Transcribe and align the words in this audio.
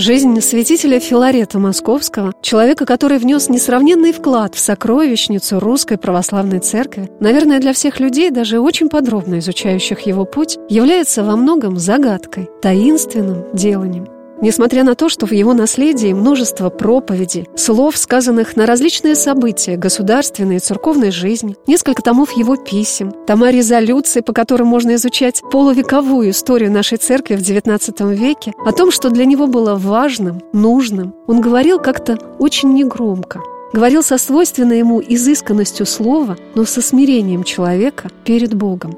Жизнь 0.00 0.40
святителя 0.40 0.98
Филарета 0.98 1.58
Московского, 1.58 2.32
человека, 2.40 2.86
который 2.86 3.18
внес 3.18 3.50
несравненный 3.50 4.12
вклад 4.12 4.54
в 4.54 4.58
сокровищницу 4.58 5.60
Русской 5.60 5.98
Православной 5.98 6.60
Церкви, 6.60 7.10
наверное, 7.20 7.60
для 7.60 7.74
всех 7.74 8.00
людей, 8.00 8.30
даже 8.30 8.60
очень 8.60 8.88
подробно 8.88 9.40
изучающих 9.40 10.00
его 10.06 10.24
путь, 10.24 10.56
является 10.70 11.22
во 11.22 11.36
многом 11.36 11.76
загадкой, 11.76 12.48
таинственным 12.62 13.44
деланием– 13.52 14.08
Несмотря 14.42 14.84
на 14.84 14.94
то, 14.94 15.10
что 15.10 15.26
в 15.26 15.32
его 15.32 15.52
наследии 15.52 16.14
множество 16.14 16.70
проповедей, 16.70 17.46
слов, 17.56 17.98
сказанных 17.98 18.56
на 18.56 18.64
различные 18.64 19.14
события 19.14 19.76
государственной 19.76 20.56
и 20.56 20.60
церковной 20.60 21.10
жизни, 21.10 21.56
несколько 21.66 22.00
томов 22.00 22.32
его 22.32 22.56
писем, 22.56 23.12
тома 23.26 23.50
резолюций, 23.50 24.22
по 24.22 24.32
которым 24.32 24.68
можно 24.68 24.94
изучать 24.94 25.42
полувековую 25.50 26.30
историю 26.30 26.72
нашей 26.72 26.96
церкви 26.96 27.34
в 27.34 27.40
XIX 27.40 28.14
веке, 28.14 28.54
о 28.64 28.72
том, 28.72 28.90
что 28.90 29.10
для 29.10 29.26
него 29.26 29.46
было 29.46 29.74
важным, 29.74 30.40
нужным, 30.54 31.14
он 31.26 31.42
говорил 31.42 31.78
как-то 31.78 32.16
очень 32.38 32.72
негромко, 32.72 33.42
говорил 33.74 34.02
со 34.02 34.16
свойственной 34.16 34.78
ему 34.78 35.02
изысканностью 35.06 35.84
слова, 35.84 36.38
но 36.54 36.64
со 36.64 36.80
смирением 36.80 37.44
человека 37.44 38.08
перед 38.24 38.54
Богом. 38.54 38.96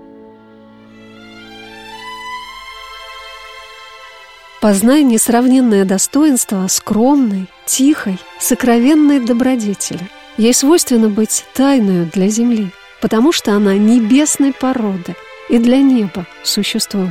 Познай 4.63 5.03
несравненное 5.03 5.85
достоинство 5.85 6.69
скромной, 6.69 7.49
тихой, 7.67 8.17
сокровенной 8.39 9.19
добродетели. 9.19 10.09
Ей 10.37 10.55
свойственно 10.55 11.09
быть 11.09 11.45
тайную 11.53 12.07
для 12.07 12.29
земли, 12.29 12.71
потому 13.01 13.33
что 13.33 13.55
она 13.55 13.75
небесной 13.75 14.53
породы 14.53 15.17
и 15.49 15.59
для 15.59 15.79
неба 15.79 16.29
существует. 16.45 17.11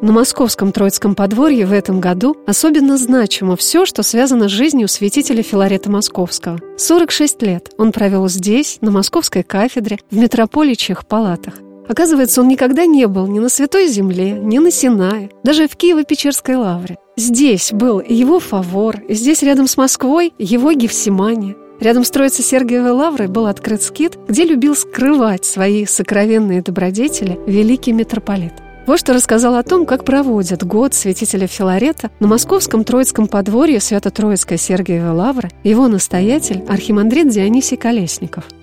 На 0.00 0.12
московском 0.12 0.72
Троицком 0.72 1.14
подворье 1.14 1.66
в 1.66 1.72
этом 1.72 2.00
году 2.00 2.38
особенно 2.46 2.96
значимо 2.96 3.56
все, 3.56 3.84
что 3.84 4.02
связано 4.02 4.48
с 4.48 4.52
жизнью 4.52 4.88
святителя 4.88 5.42
Филарета 5.42 5.90
Московского. 5.90 6.58
46 6.78 7.42
лет 7.42 7.74
он 7.76 7.92
провел 7.92 8.26
здесь, 8.30 8.78
на 8.80 8.90
московской 8.90 9.42
кафедре, 9.42 9.98
в 10.10 10.16
митрополичьих 10.16 11.06
палатах. 11.06 11.52
Оказывается, 11.88 12.40
он 12.40 12.48
никогда 12.48 12.86
не 12.86 13.06
был 13.06 13.26
ни 13.26 13.38
на 13.38 13.48
Святой 13.48 13.88
Земле, 13.88 14.32
ни 14.32 14.58
на 14.58 14.70
Синае, 14.70 15.30
даже 15.44 15.68
в 15.68 15.76
Киево-Печерской 15.76 16.56
лавре. 16.56 16.96
Здесь 17.16 17.72
был 17.72 18.00
его 18.00 18.40
фавор, 18.40 19.02
здесь 19.08 19.42
рядом 19.42 19.66
с 19.66 19.76
Москвой 19.76 20.34
его 20.38 20.72
Гефсимания. 20.72 21.56
Рядом 21.80 22.04
с 22.04 22.10
Троицей 22.10 22.44
Сергиевой 22.44 22.92
лаврой 22.92 23.28
был 23.28 23.46
открыт 23.46 23.82
скит, 23.82 24.18
где 24.28 24.44
любил 24.44 24.74
скрывать 24.74 25.44
свои 25.44 25.84
сокровенные 25.84 26.62
добродетели 26.62 27.38
великий 27.46 27.92
митрополит. 27.92 28.52
Вот 28.86 29.00
что 29.00 29.12
рассказал 29.12 29.56
о 29.56 29.62
том, 29.62 29.84
как 29.84 30.04
проводят 30.04 30.64
год 30.64 30.94
святителя 30.94 31.46
Филарета 31.46 32.10
на 32.20 32.28
московском 32.28 32.84
Троицком 32.84 33.26
подворье 33.26 33.80
Свято-Троицкой 33.80 34.58
Сергиевой 34.58 35.10
лавры 35.10 35.50
его 35.64 35.88
настоятель 35.88 36.64
архимандрит 36.68 37.28
Дионисий 37.28 37.76
Колесников– 37.76 38.44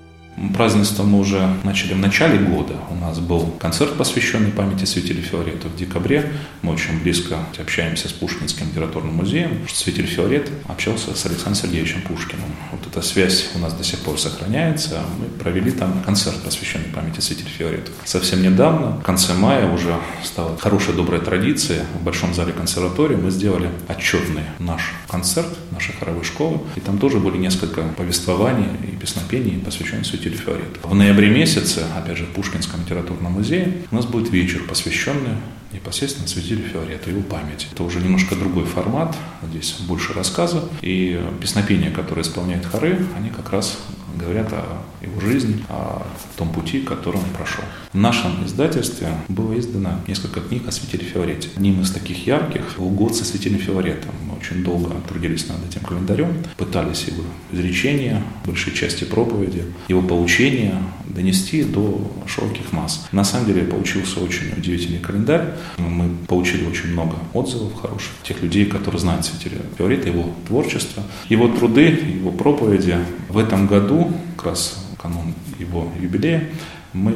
Празднество 0.56 1.04
мы 1.04 1.20
уже 1.20 1.48
начали 1.64 1.94
в 1.94 2.00
начале 2.00 2.40
года. 2.40 2.74
У 2.90 2.96
нас 2.96 3.20
был 3.20 3.54
концерт, 3.60 3.94
посвященный 3.94 4.52
памяти 4.52 4.86
святителя 4.86 5.22
Филарета 5.22 5.68
в 5.68 5.76
декабре. 5.76 6.32
Мы 6.64 6.74
очень 6.74 7.00
близко 7.02 7.38
общаемся 7.60 8.10
с 8.10 8.12
Пушкинским 8.12 8.68
литературным 8.68 9.16
музеем. 9.16 9.68
Святитель 9.72 10.08
Филарет 10.08 10.50
общался 10.68 11.16
с 11.16 11.26
Александром 11.26 11.56
Сергеевичем 11.56 12.02
Пушкиным. 12.02 12.50
Вот 12.72 12.82
эта 12.88 13.02
связь 13.02 13.50
у 13.56 13.60
нас 13.60 13.74
до 13.74 13.84
сих 13.84 14.00
пор 14.00 14.20
сохраняется. 14.20 15.02
Мы 15.20 15.26
провели 15.26 15.72
там 15.72 16.02
концерт, 16.04 16.42
посвященный 16.44 16.90
памяти 16.90 17.20
святителя 17.20 17.52
Филарета. 17.52 17.92
Совсем 18.04 18.42
недавно, 18.42 18.98
в 18.98 19.04
конце 19.04 19.34
мая, 19.34 19.72
уже 19.72 19.96
стала 20.24 20.58
хорошая 20.58 20.96
добрая 20.96 21.22
традиция. 21.22 21.86
В 22.00 22.04
Большом 22.04 22.34
зале 22.34 22.54
консерватории 22.54 23.16
мы 23.16 23.30
сделали 23.30 23.70
отчетный 23.88 24.44
наш 24.58 24.94
концерт 25.08 25.50
нашей 25.72 25.94
хоровой 25.94 26.24
школы. 26.24 26.60
И 26.76 26.80
там 26.80 26.98
тоже 26.98 27.20
были 27.20 27.38
несколько 27.38 27.84
повествований 27.84 28.68
и 28.84 28.96
песнопений, 28.96 29.60
посвященных 29.60 30.06
святителю 30.06 30.23
Филарету. 30.32 30.80
В 30.84 30.96
ноябре 30.96 31.30
месяце, 31.30 31.84
опять 31.96 32.18
же, 32.18 32.26
в 32.26 32.30
Пушкинском 32.30 32.82
литературном 32.82 33.34
музее, 33.34 33.74
у 33.92 33.96
нас 33.96 34.06
будет 34.06 34.32
вечер, 34.32 34.64
посвященный 34.68 35.36
непосредственно 35.74 36.28
святителю 36.28 36.64
Филарету, 36.72 37.10
его 37.10 37.22
памяти. 37.22 37.68
Это 37.72 37.84
уже 37.84 38.00
немножко 38.00 38.36
другой 38.36 38.66
формат, 38.66 39.16
здесь 39.50 39.76
больше 39.88 40.14
рассказа. 40.14 40.64
И 40.82 41.20
песнопения, 41.42 41.92
которые 41.92 42.24
исполняют 42.24 42.66
хоры, 42.66 43.06
они 43.18 43.30
как 43.30 43.52
раз 43.52 43.78
говорят 44.18 44.52
о 44.54 44.84
его 45.02 45.20
жизни, 45.22 45.64
о 45.70 46.06
том 46.38 46.50
пути, 46.52 46.82
который 46.82 47.18
он 47.18 47.30
прошел. 47.36 47.64
В 47.92 47.98
нашем 47.98 48.46
издательстве 48.46 49.10
было 49.28 49.58
издано 49.58 50.00
несколько 50.08 50.42
книг 50.42 50.68
о 50.68 50.72
святителе 50.72 51.06
Филарете. 51.06 51.50
Одним 51.56 51.82
из 51.82 51.92
таких 51.92 52.26
ярких 52.26 52.78
был 52.78 52.90
год 52.90 53.16
со 53.16 53.26
святителем 53.26 53.60
Филаретом. 53.60 54.12
Мы 54.28 54.38
очень 54.38 54.64
долго 54.64 54.96
трудились 55.08 55.48
над 55.48 55.58
этим 55.70 55.82
календарем, 55.82 56.44
пытались 56.58 57.06
его 57.06 57.24
изречения, 57.52 58.24
большей 58.46 58.74
части 58.74 59.04
проповеди, 59.04 59.64
его 59.88 60.02
поучения 60.02 60.76
донести 61.08 61.64
до 61.64 62.12
широких 62.28 62.72
масс. 62.72 63.08
На 63.12 63.24
самом 63.24 63.48
деле 63.48 63.64
получился 63.64 64.20
очень 64.20 64.52
удивительный 64.58 65.00
календарь. 65.00 65.54
Мы 65.78 66.10
получили 66.28 66.66
очень 66.66 66.92
много 66.92 67.16
отзывов 67.34 67.80
хороших, 67.80 68.12
тех 68.24 68.42
людей, 68.42 68.66
которые 68.66 69.00
знают 69.00 69.26
святителя 69.26 69.62
Филарета, 69.78 70.10
его 70.10 70.34
творчество, 70.48 71.04
его 71.30 71.48
труды, 71.48 71.84
его 71.84 72.32
проповеди. 72.32 72.98
В 73.30 73.38
этом 73.38 73.68
году, 73.68 74.03
как 74.36 74.48
раз 74.48 74.86
канун 75.02 75.34
его 75.60 75.92
юбилея, 76.00 76.50
мы 76.94 77.16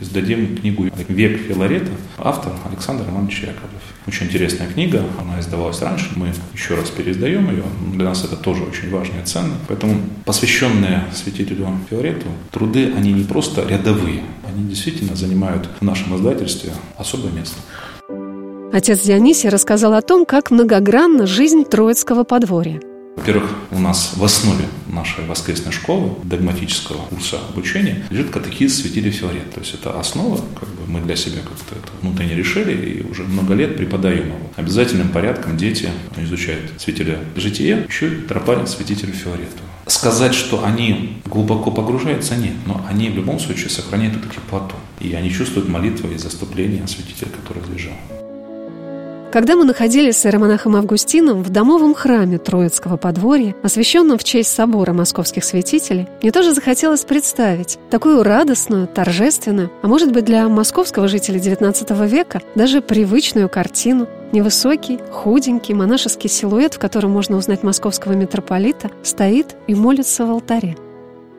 издадим 0.00 0.56
книгу 0.56 0.86
«Век 1.08 1.40
Филарета», 1.40 1.90
автор 2.18 2.52
Александр 2.68 3.06
Романович 3.06 3.40
Яковлев. 3.40 3.82
Очень 4.06 4.26
интересная 4.26 4.68
книга, 4.68 5.02
она 5.18 5.40
издавалась 5.40 5.80
раньше, 5.80 6.10
мы 6.14 6.32
еще 6.52 6.74
раз 6.74 6.90
переиздаем 6.90 7.50
ее, 7.50 7.64
для 7.92 8.04
нас 8.04 8.24
это 8.24 8.36
тоже 8.36 8.62
очень 8.64 8.90
важно 8.90 9.20
и. 9.20 9.54
Поэтому 9.66 9.96
посвященные 10.26 11.04
святителю 11.14 11.68
Филарету 11.88 12.26
труды, 12.50 12.92
они 12.96 13.12
не 13.12 13.24
просто 13.24 13.66
рядовые, 13.66 14.22
они 14.46 14.68
действительно 14.68 15.16
занимают 15.16 15.68
в 15.80 15.84
нашем 15.84 16.16
издательстве 16.16 16.72
особое 16.98 17.32
место. 17.32 17.56
Отец 18.72 19.00
Дионисий 19.02 19.48
рассказал 19.48 19.94
о 19.94 20.02
том, 20.02 20.26
как 20.26 20.50
многогранна 20.50 21.26
жизнь 21.26 21.64
Троицкого 21.64 22.24
подворья– 22.24 22.80
во-первых, 23.24 23.54
у 23.70 23.78
нас 23.78 24.12
в 24.16 24.22
основе 24.22 24.66
нашей 24.86 25.24
воскресной 25.24 25.72
школы, 25.72 26.10
догматического 26.24 26.98
курса 27.06 27.38
обучения, 27.48 28.04
лежит 28.10 28.30
катехиз 28.30 28.82
святителя 28.82 29.10
Филарет. 29.10 29.50
То 29.50 29.60
есть 29.60 29.72
это 29.72 29.98
основа, 29.98 30.38
как 30.60 30.68
бы 30.68 30.86
мы 30.86 31.00
для 31.00 31.16
себя 31.16 31.38
как-то 31.40 31.74
это 31.74 31.88
внутренне 32.02 32.34
решили 32.34 32.74
и 32.74 33.10
уже 33.10 33.22
много 33.22 33.54
лет 33.54 33.78
преподаем 33.78 34.26
его. 34.26 34.50
Обязательным 34.56 35.08
порядком 35.08 35.56
дети 35.56 35.88
изучают 36.18 36.72
святителя 36.76 37.18
жития, 37.34 37.86
еще 37.88 38.08
и 38.08 38.20
тропарят 38.20 38.68
святителю 38.68 39.14
Филарету. 39.14 39.62
Сказать, 39.86 40.34
что 40.34 40.62
они 40.62 41.22
глубоко 41.24 41.70
погружаются, 41.70 42.36
нет, 42.36 42.56
но 42.66 42.84
они 42.90 43.08
в 43.08 43.14
любом 43.14 43.40
случае 43.40 43.70
сохраняют 43.70 44.16
эту 44.16 44.28
теплоту. 44.28 44.74
И 45.00 45.14
они 45.14 45.30
чувствуют 45.30 45.70
молитвы 45.70 46.12
и 46.12 46.18
заступление 46.18 46.86
святителя, 46.86 47.28
который 47.30 47.62
лежал. 47.74 47.94
Когда 49.34 49.56
мы 49.56 49.64
находились 49.64 50.18
с 50.18 50.26
иеромонахом 50.26 50.76
Августином 50.76 51.42
в 51.42 51.50
домовом 51.50 51.92
храме 51.92 52.38
Троицкого 52.38 52.96
подворья, 52.96 53.56
освященном 53.64 54.16
в 54.16 54.22
честь 54.22 54.54
собора 54.54 54.92
московских 54.92 55.42
святителей, 55.42 56.06
мне 56.22 56.30
тоже 56.30 56.54
захотелось 56.54 57.04
представить 57.04 57.80
такую 57.90 58.22
радостную, 58.22 58.86
торжественную, 58.86 59.72
а 59.82 59.88
может 59.88 60.12
быть 60.12 60.24
для 60.24 60.48
московского 60.48 61.08
жителя 61.08 61.40
XIX 61.40 62.06
века 62.06 62.42
даже 62.54 62.80
привычную 62.80 63.48
картину 63.48 64.06
Невысокий, 64.30 64.98
худенький 65.12 65.74
монашеский 65.74 66.28
силуэт, 66.28 66.74
в 66.74 66.78
котором 66.80 67.10
можно 67.10 67.36
узнать 67.36 67.62
московского 67.62 68.12
митрополита, 68.12 68.90
стоит 69.04 69.54
и 69.68 69.74
молится 69.76 70.26
в 70.26 70.30
алтаре. 70.30 70.76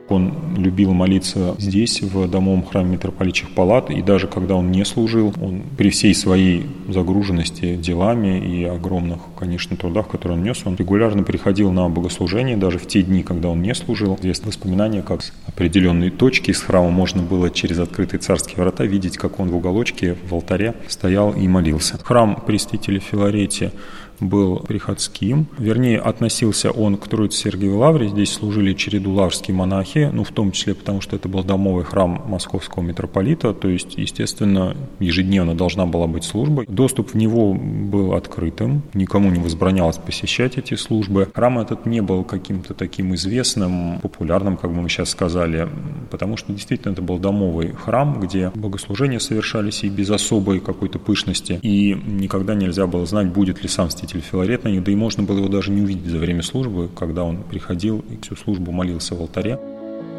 Он 0.07 0.56
любил 0.56 0.94
молиться 0.94 1.56
здесь, 1.57 2.02
в 2.02 2.30
домовом 2.30 2.63
храме 2.63 2.94
митрополитчих 2.94 3.50
палат, 3.56 3.90
и 3.90 4.02
даже 4.04 4.28
когда 4.28 4.56
он 4.56 4.72
не 4.72 4.86
служил, 4.86 5.34
он 5.42 5.63
при 5.78 5.90
всей 5.90 6.13
своей 6.13 6.68
загруженности 6.88 7.75
делами 7.75 8.40
и 8.40 8.63
огромных, 8.66 9.19
конечно, 9.38 9.75
трудах, 9.75 10.07
которые 10.07 10.38
он 10.38 10.44
нес, 10.44 10.62
он 10.66 10.75
регулярно 10.75 11.24
приходил 11.24 11.72
на 11.72 11.90
богослужение, 11.90 12.56
даже 12.56 12.78
в 12.78 12.88
те 12.88 13.02
дни, 13.02 13.24
когда 13.24 13.50
он 13.50 13.63
не 13.63 13.74
служил. 13.74 14.19
Есть 14.22 14.46
воспоминания, 14.46 15.02
как 15.02 15.24
с 15.24 15.34
определенной 15.48 16.12
точки 16.12 16.51
из 16.51 16.62
храма 16.62 16.92
можно 16.92 17.24
было 17.24 17.50
через 17.50 17.80
открытые 17.80 18.19
царские 18.19 18.58
врата 18.58 18.86
видеть, 18.86 19.18
как 19.18 19.40
он 19.40 19.50
в 19.50 19.56
уголочке 19.56 20.16
в 20.30 20.34
алтаре 20.34 20.75
стоял 20.88 21.34
и 21.34 21.48
молился. 21.48 21.98
Храм 22.04 22.36
Престителя 22.46 23.00
Филаретия 23.00 23.72
был 24.19 24.59
приходским. 24.59 25.47
Вернее, 25.57 26.00
относился 26.00 26.71
он 26.71 26.97
к 26.97 27.07
Троице-Сергиевой 27.07 27.77
лавре. 27.77 28.07
Здесь 28.09 28.33
служили 28.33 28.73
череду 28.73 29.13
лаврские 29.13 29.56
монахи, 29.56 30.09
ну, 30.12 30.23
в 30.23 30.31
том 30.31 30.51
числе 30.51 30.73
потому, 30.75 31.01
что 31.01 31.15
это 31.15 31.29
был 31.29 31.44
домовый 31.44 31.83
храм 31.83 32.23
московского 32.27 32.83
митрополита, 32.83 33.53
то 33.53 33.67
есть, 33.67 33.97
естественно, 33.97 34.75
ежедневно 35.00 35.56
должна 35.56 35.85
была 35.85 36.07
быть 36.07 36.23
служба. 36.23 36.65
Доступ 36.67 37.12
в 37.12 37.15
него 37.15 37.53
был 37.53 38.13
открытым, 38.13 38.83
никому 38.94 39.29
не 39.29 39.39
возбранялось 39.39 39.97
посещать 39.97 40.57
эти 40.57 40.75
службы. 40.75 41.29
Храм 41.33 41.59
этот 41.59 41.85
не 41.85 42.01
был 42.01 42.23
каким-то 42.23 42.73
таким 42.73 43.15
известным, 43.15 44.00
популярным, 44.01 44.57
как 44.57 44.71
мы 44.71 44.88
сейчас 44.89 45.09
сказали, 45.09 45.67
потому 46.12 46.38
что 46.38 46.53
действительно 46.53 46.94
это 46.94 47.01
был 47.01 47.19
домовый 47.19 47.73
храм, 47.73 48.19
где 48.19 48.51
богослужения 48.56 49.19
совершались 49.19 49.83
и 49.83 49.89
без 49.89 50.09
особой 50.09 50.59
какой-то 50.59 51.00
пышности, 51.00 51.59
и 51.62 51.94
никогда 51.94 52.56
нельзя 52.56 52.88
было 52.88 53.06
знать, 53.06 53.27
будет 53.27 53.62
ли 53.62 53.69
сам 53.69 53.89
святитель 54.06 54.22
Филарет 54.22 54.63
на 54.63 54.69
них, 54.69 54.84
да 54.84 54.92
и 54.92 54.96
можно 54.96 55.24
было 55.24 55.38
его 55.38 55.48
даже 55.48 55.72
не 55.72 55.81
увидеть 55.81 56.06
за 56.06 56.18
время 56.18 56.42
службы, 56.44 56.90
когда 56.96 57.24
он 57.24 57.44
приходил 57.44 58.04
и 58.10 58.22
всю 58.22 58.36
службу 58.36 58.72
молился 58.72 59.16
в 59.16 59.22
алтаре. 59.22 59.60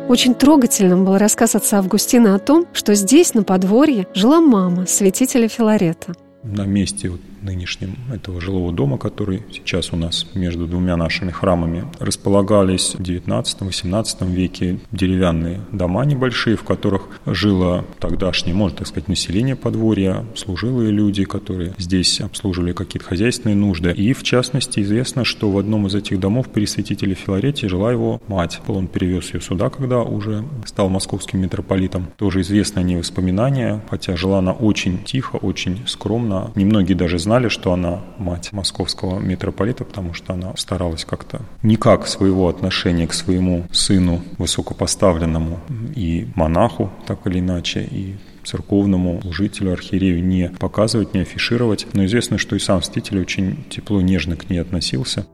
Очень 0.09 0.35
трогательным 0.35 1.05
был 1.05 1.19
рассказ 1.19 1.55
отца 1.55 1.79
Августина 1.79 2.35
о 2.35 2.39
том, 2.39 2.67
что 2.73 2.95
здесь, 2.95 3.35
на 3.35 3.43
подворье, 3.43 4.07
жила 4.15 4.41
мама 4.41 4.87
святителя 4.87 5.49
Филарета. 5.49 6.15
На 6.45 6.65
месте 6.65 7.11
вот 7.11 7.21
нынешнем 7.47 7.97
этого 8.13 8.41
жилого 8.41 8.73
дома, 8.73 8.99
который 8.99 9.43
сейчас 9.51 9.93
у 9.93 9.97
нас 9.97 10.27
между 10.35 10.67
двумя 10.67 10.97
нашими 10.97 11.31
храмами, 11.31 11.85
располагались 11.99 12.95
в 12.95 13.01
19-18 13.01 14.31
веке 14.31 14.79
деревянные 14.93 15.61
дома 15.73 16.05
небольшие, 16.05 16.57
в 16.57 16.65
которых 16.65 17.09
жило 17.25 17.85
тогдашнее, 17.99 18.55
можно 18.55 18.79
так 18.79 18.87
сказать, 18.89 19.09
население 19.09 19.57
подворья, 19.57 20.25
служилые 20.35 20.91
люди, 20.91 21.25
которые 21.25 21.75
здесь 21.79 22.21
обслуживали 22.21 22.73
какие-то 22.73 23.07
хозяйственные 23.07 23.57
нужды. 23.57 23.93
И, 23.93 24.13
в 24.13 24.23
частности, 24.23 24.81
известно, 24.81 25.25
что 25.25 25.51
в 25.51 25.59
одном 25.59 25.87
из 25.87 25.95
этих 25.95 26.19
домов 26.21 26.49
при 26.49 26.67
святителе 26.67 27.15
Филарете 27.15 27.69
жила 27.69 27.93
его 27.93 28.21
мать. 28.29 28.61
Он 28.67 28.89
перевез 28.89 29.33
ее 29.33 29.41
сюда, 29.41 29.71
когда 29.71 30.01
уже 30.03 30.45
стал 30.65 30.89
московским 30.89 31.41
митрополитом. 31.41 32.09
Тоже 32.17 32.41
известны 32.41 32.81
они 32.81 32.97
воспоминания, 32.97 33.81
хотя 33.89 34.17
жила 34.17 34.39
она 34.39 34.53
очень 34.53 35.05
тихо, 35.05 35.37
очень 35.37 35.87
скромно. 35.87 36.51
Немногие 36.55 36.97
даже 36.97 37.19
знали, 37.19 37.36
знали, 37.37 37.49
что 37.49 37.75
она 37.75 38.01
мать 38.17 38.51
московского 38.53 39.19
митрополита, 39.19 39.85
потому 39.85 40.15
что 40.15 40.33
она 40.33 40.55
старалась 40.57 41.05
как-то 41.05 41.43
никак 41.63 42.07
своего 42.07 42.49
отношения 42.49 43.07
к 43.07 43.13
своему 43.13 43.67
сыну 43.73 44.23
высокопоставленному 44.39 45.61
и 45.95 46.29
монаху, 46.35 46.91
так 47.07 47.27
или 47.27 47.41
иначе, 47.41 47.87
и 47.91 48.17
церковному 48.43 49.21
служителю, 49.21 49.75
архиерею 49.75 50.25
не 50.25 50.49
показывать, 50.49 51.13
не 51.13 51.21
афишировать. 51.21 51.87
Но 51.93 52.07
известно, 52.07 52.39
что 52.39 52.57
и 52.57 52.59
сам 52.59 52.79
Мститель 52.79 53.21
очень 53.21 53.67
тепло, 53.69 54.01
нежно 54.01 54.37
к 54.37 54.49
ней 54.49 54.59
относился. 54.59 55.27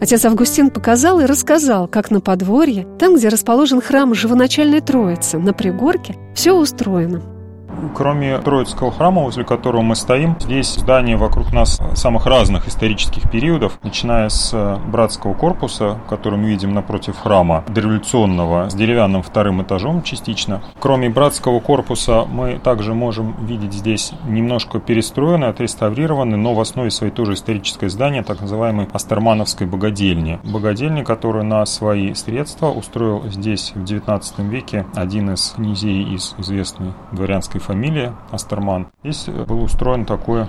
Отец 0.00 0.24
Августин 0.24 0.70
показал 0.70 1.20
и 1.20 1.26
рассказал, 1.26 1.86
как 1.86 2.10
на 2.10 2.20
подворье, 2.20 2.88
там, 2.98 3.14
где 3.14 3.28
расположен 3.28 3.80
храм 3.80 4.14
Живоначальной 4.14 4.80
Троицы, 4.80 5.38
на 5.38 5.52
пригорке, 5.52 6.16
все 6.34 6.52
устроено. 6.52 7.37
Кроме 7.94 8.38
Троицкого 8.38 8.90
храма, 8.90 9.22
возле 9.22 9.44
которого 9.44 9.82
мы 9.82 9.94
стоим, 9.94 10.36
здесь 10.40 10.74
здания 10.74 11.16
вокруг 11.16 11.52
нас 11.52 11.80
самых 11.94 12.26
разных 12.26 12.68
исторических 12.68 13.30
периодов, 13.30 13.78
начиная 13.82 14.28
с 14.28 14.50
э, 14.52 14.76
братского 14.86 15.34
корпуса, 15.34 15.98
который 16.08 16.38
мы 16.38 16.48
видим 16.48 16.74
напротив 16.74 17.18
храма, 17.18 17.64
дореволюционного, 17.68 18.68
с 18.68 18.74
деревянным 18.74 19.22
вторым 19.22 19.62
этажом 19.62 20.02
частично. 20.02 20.62
Кроме 20.80 21.08
братского 21.08 21.60
корпуса 21.60 22.24
мы 22.24 22.58
также 22.58 22.94
можем 22.94 23.34
видеть 23.44 23.72
здесь 23.72 24.12
немножко 24.26 24.80
перестроенное, 24.80 25.50
отреставрированное, 25.50 26.36
но 26.36 26.54
в 26.54 26.60
основе 26.60 26.90
своей 26.90 27.12
тоже 27.12 27.34
историческое 27.34 27.88
здание, 27.88 28.22
так 28.22 28.40
называемой 28.40 28.88
Астермановской 28.92 29.66
богадельни. 29.66 30.40
Богадельни, 30.42 31.04
которую 31.04 31.44
на 31.44 31.64
свои 31.66 32.14
средства 32.14 32.70
устроил 32.70 33.22
здесь 33.30 33.72
в 33.74 33.84
XIX 33.84 34.22
веке 34.48 34.86
один 34.94 35.32
из 35.32 35.50
князей 35.56 36.14
из 36.14 36.34
известной 36.38 36.92
дворянской 37.12 37.60
фамилия 37.68 38.14
Астерман. 38.30 38.88
Здесь 39.04 39.28
был 39.28 39.62
устроен 39.62 40.06
такой 40.06 40.46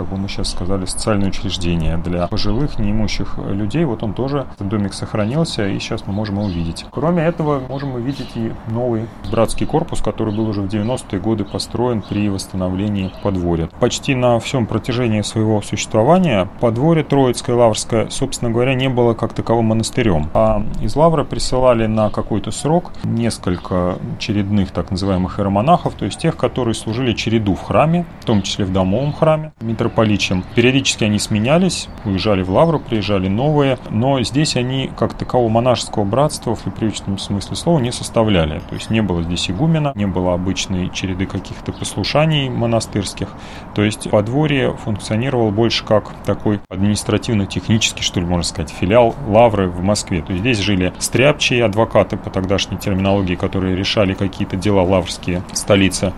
как 0.00 0.08
бы 0.08 0.16
мы 0.16 0.28
сейчас 0.28 0.52
сказали, 0.52 0.86
социальное 0.86 1.28
учреждение 1.28 1.98
для 1.98 2.26
пожилых, 2.26 2.78
неимущих 2.78 3.36
людей. 3.36 3.84
Вот 3.84 4.02
он 4.02 4.14
тоже, 4.14 4.46
этот 4.54 4.66
домик 4.68 4.94
сохранился, 4.94 5.68
и 5.68 5.78
сейчас 5.78 6.06
мы 6.06 6.14
можем 6.14 6.36
его 6.36 6.46
увидеть. 6.46 6.86
Кроме 6.90 7.24
этого, 7.24 7.60
можем 7.68 7.96
увидеть 7.96 8.30
и 8.34 8.50
новый 8.68 9.08
братский 9.30 9.66
корпус, 9.66 10.00
который 10.00 10.34
был 10.34 10.48
уже 10.48 10.62
в 10.62 10.68
90-е 10.68 11.20
годы 11.20 11.44
построен 11.44 12.00
при 12.00 12.30
восстановлении 12.30 13.12
подворья. 13.22 13.68
Почти 13.78 14.14
на 14.14 14.40
всем 14.40 14.64
протяжении 14.64 15.20
своего 15.20 15.60
существования 15.60 16.48
подворье 16.60 17.04
Троицкое 17.04 17.56
Лаврское, 17.56 18.08
собственно 18.08 18.50
говоря, 18.50 18.74
не 18.74 18.88
было 18.88 19.12
как 19.12 19.34
таковым 19.34 19.66
монастырем. 19.66 20.30
А 20.32 20.64
из 20.80 20.96
Лавра 20.96 21.24
присылали 21.24 21.84
на 21.84 22.08
какой-то 22.08 22.52
срок 22.52 22.92
несколько 23.04 23.98
чередных 24.18 24.70
так 24.70 24.90
называемых 24.90 25.38
иеромонахов, 25.38 25.92
то 25.92 26.06
есть 26.06 26.18
тех, 26.18 26.38
которые 26.38 26.72
служили 26.72 27.12
череду 27.12 27.54
в 27.54 27.60
храме, 27.60 28.06
в 28.20 28.24
том 28.24 28.40
числе 28.40 28.64
в 28.64 28.72
домовом 28.72 29.12
храме 29.12 29.52
митрополичем. 29.90 30.44
Периодически 30.54 31.04
они 31.04 31.18
сменялись, 31.18 31.88
уезжали 32.04 32.42
в 32.42 32.50
Лавру, 32.50 32.78
приезжали 32.78 33.28
новые, 33.28 33.78
но 33.90 34.22
здесь 34.22 34.56
они 34.56 34.90
как 34.96 35.14
такового 35.14 35.48
монашеского 35.48 36.04
братства 36.04 36.54
в 36.54 36.62
привычном 36.62 37.18
смысле 37.18 37.56
слова 37.56 37.80
не 37.80 37.92
составляли. 37.92 38.60
То 38.68 38.74
есть 38.74 38.90
не 38.90 39.02
было 39.02 39.22
здесь 39.22 39.50
игумена, 39.50 39.92
не 39.94 40.06
было 40.06 40.34
обычной 40.34 40.90
череды 40.90 41.26
каких-то 41.26 41.72
послушаний 41.72 42.48
монастырских. 42.48 43.28
То 43.74 43.82
есть 43.82 44.10
подворье 44.10 44.76
функционировало 44.76 45.50
больше 45.50 45.84
как 45.84 46.14
такой 46.24 46.60
административно-технический, 46.68 48.02
что 48.02 48.20
ли, 48.20 48.26
можно 48.26 48.44
сказать, 48.44 48.70
филиал 48.70 49.14
Лавры 49.28 49.68
в 49.68 49.82
Москве. 49.82 50.22
То 50.22 50.32
есть 50.32 50.40
здесь 50.40 50.58
жили 50.58 50.92
стряпчие 50.98 51.64
адвокаты 51.64 52.16
по 52.16 52.30
тогдашней 52.30 52.78
терминологии, 52.78 53.34
которые 53.34 53.76
решали 53.76 54.14
какие-то 54.14 54.56
дела 54.56 54.82
лаврские 54.82 55.42
столицы 55.52 56.12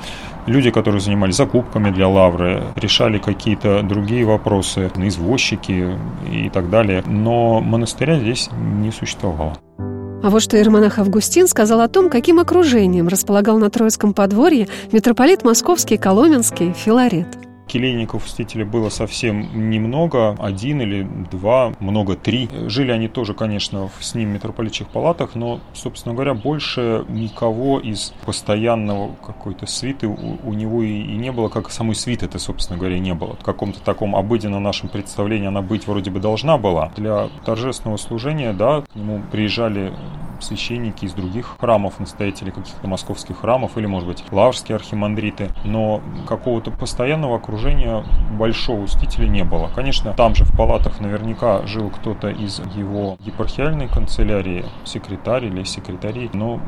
люди, 0.47 0.71
которые 0.71 1.01
занимались 1.01 1.37
закупками 1.37 1.91
для 1.91 2.09
лавры, 2.09 2.63
решали 2.77 3.19
какие-то 3.19 3.83
другие 3.83 4.25
вопросы, 4.25 4.91
извозчики 4.97 5.99
и 6.31 6.49
так 6.51 6.71
далее. 6.71 7.03
Но 7.07 7.61
монастыря 7.61 8.19
здесь 8.19 8.51
не 8.53 8.91
существовало. 8.91 9.57
А 9.79 10.31
вот 10.31 10.41
что 10.41 10.57
иеромонах 10.57 10.99
Августин 10.99 11.49
сказал 11.49 11.81
о 11.81 11.89
том, 11.89 12.09
каким 12.09 12.39
окружением 12.39 13.09
располагал 13.09 13.59
на 13.59 13.71
Троицком 13.71 14.15
подворье 14.15 14.69
митрополит 14.93 15.43
Московский 15.45 15.97
Коломенский 15.97 16.73
Филарет– 16.73 17.27
Келейников 17.73 18.25
в 18.25 18.65
было 18.67 18.91
совсем 18.91 19.71
немного, 19.71 20.37
один 20.39 20.83
или 20.83 21.09
два, 21.31 21.73
много 21.81 22.17
три. 22.17 22.51
Жили 22.67 22.91
они 22.91 23.09
тоже, 23.09 23.33
конечно, 23.33 23.89
с 23.99 24.15
ним 24.15 24.31
в 24.31 24.35
митрополитчих 24.35 24.89
палатах, 24.89 25.35
но, 25.35 25.61
собственно 25.73 26.15
говоря, 26.15 26.35
больше 26.35 27.07
никого 27.09 27.81
из 27.81 28.13
постоянного 28.27 29.15
какой-то 29.25 29.65
свиты 29.65 30.07
у, 30.07 30.39
у 30.45 30.53
него 30.53 30.83
и, 30.83 31.01
и 31.01 31.17
не 31.17 31.33
было, 31.33 31.49
как 31.49 31.71
самой 31.71 31.95
свиты 31.95 32.27
это, 32.27 32.39
собственно 32.39 32.79
говоря, 32.79 32.99
не 32.99 33.15
было. 33.15 33.37
В 33.37 33.43
каком-то 33.43 33.81
таком 33.81 34.17
обыденном 34.17 34.63
нашем 34.63 34.91
представлении 34.91 35.49
она 35.49 35.63
быть 35.63 35.87
вроде 35.87 36.11
бы 36.11 36.21
должна 36.21 36.59
была. 36.59 36.93
Для 36.97 37.31
торжественного 37.47 37.97
служения, 37.97 38.53
да, 38.53 38.83
к 38.83 38.95
нему 38.95 39.23
приезжали 39.33 39.95
священники 40.43 41.05
из 41.05 41.15
других 41.15 41.57
храмов, 41.59 42.01
настоятели 42.01 42.51
каких-то 42.51 42.87
московских 42.89 43.41
храмов 43.41 43.77
или, 43.77 43.87
может 43.87 44.09
быть, 44.09 44.25
лаврские 44.31 44.77
архимандриты, 44.77 45.49
но 45.65 46.03
какого-то 46.27 46.71
постоянного 46.71 47.37
окружения 47.37 48.05
большого 48.39 48.87
стителя 48.89 49.29
не 49.29 49.45
было. 49.45 49.71
Конечно, 49.75 50.13
там 50.13 50.35
же 50.35 50.45
в 50.45 50.57
палатах 50.57 51.01
наверняка 51.01 51.67
жил 51.67 51.91
кто-то 51.91 52.29
из 52.29 52.61
его 52.75 53.17
епархиальной 53.21 53.89
канцелярии, 53.89 54.65
секретарь 54.85 55.47
или 55.47 55.65
секретарей, 55.65 56.31
но 56.33 56.61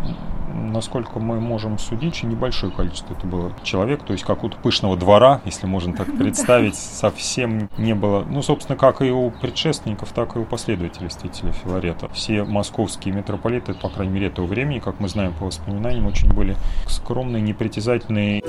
насколько 0.55 1.19
мы 1.19 1.41
можем 1.41 1.79
судить, 1.79 2.23
небольшое 2.23 2.73
количество 2.73 3.15
это 3.15 3.27
было 3.27 3.53
человек, 3.63 4.05
то 4.05 4.13
есть 4.13 4.25
какого-то 4.25 4.57
пышного 4.59 4.97
двора, 4.97 5.41
если 5.45 5.67
можно 5.67 5.95
так 5.95 6.07
представить, 6.19 6.77
совсем 6.77 7.69
не 7.77 7.95
было. 7.95 8.25
Ну, 8.29 8.43
собственно, 8.43 8.77
как 8.79 9.03
и 9.03 9.11
у 9.11 9.31
предшественников, 9.31 10.13
так 10.13 10.37
и 10.37 10.39
у 10.39 10.45
последователей 10.45 11.11
святителя 11.11 11.53
Филарета. 11.53 12.09
Все 12.11 12.45
московские 12.45 13.15
митрополиты, 13.15 13.75
по 13.75 13.89
крайней 13.89 14.15
мере, 14.15 14.27
этого 14.29 14.47
времени, 14.47 14.79
как 14.79 15.01
мы 15.01 15.09
знаем 15.09 15.33
по 15.35 15.47
воспоминаниям, 15.47 16.07
очень 16.07 16.33
были 16.33 16.57
скромные, 16.87 17.43
непритязательные. 17.43 18.43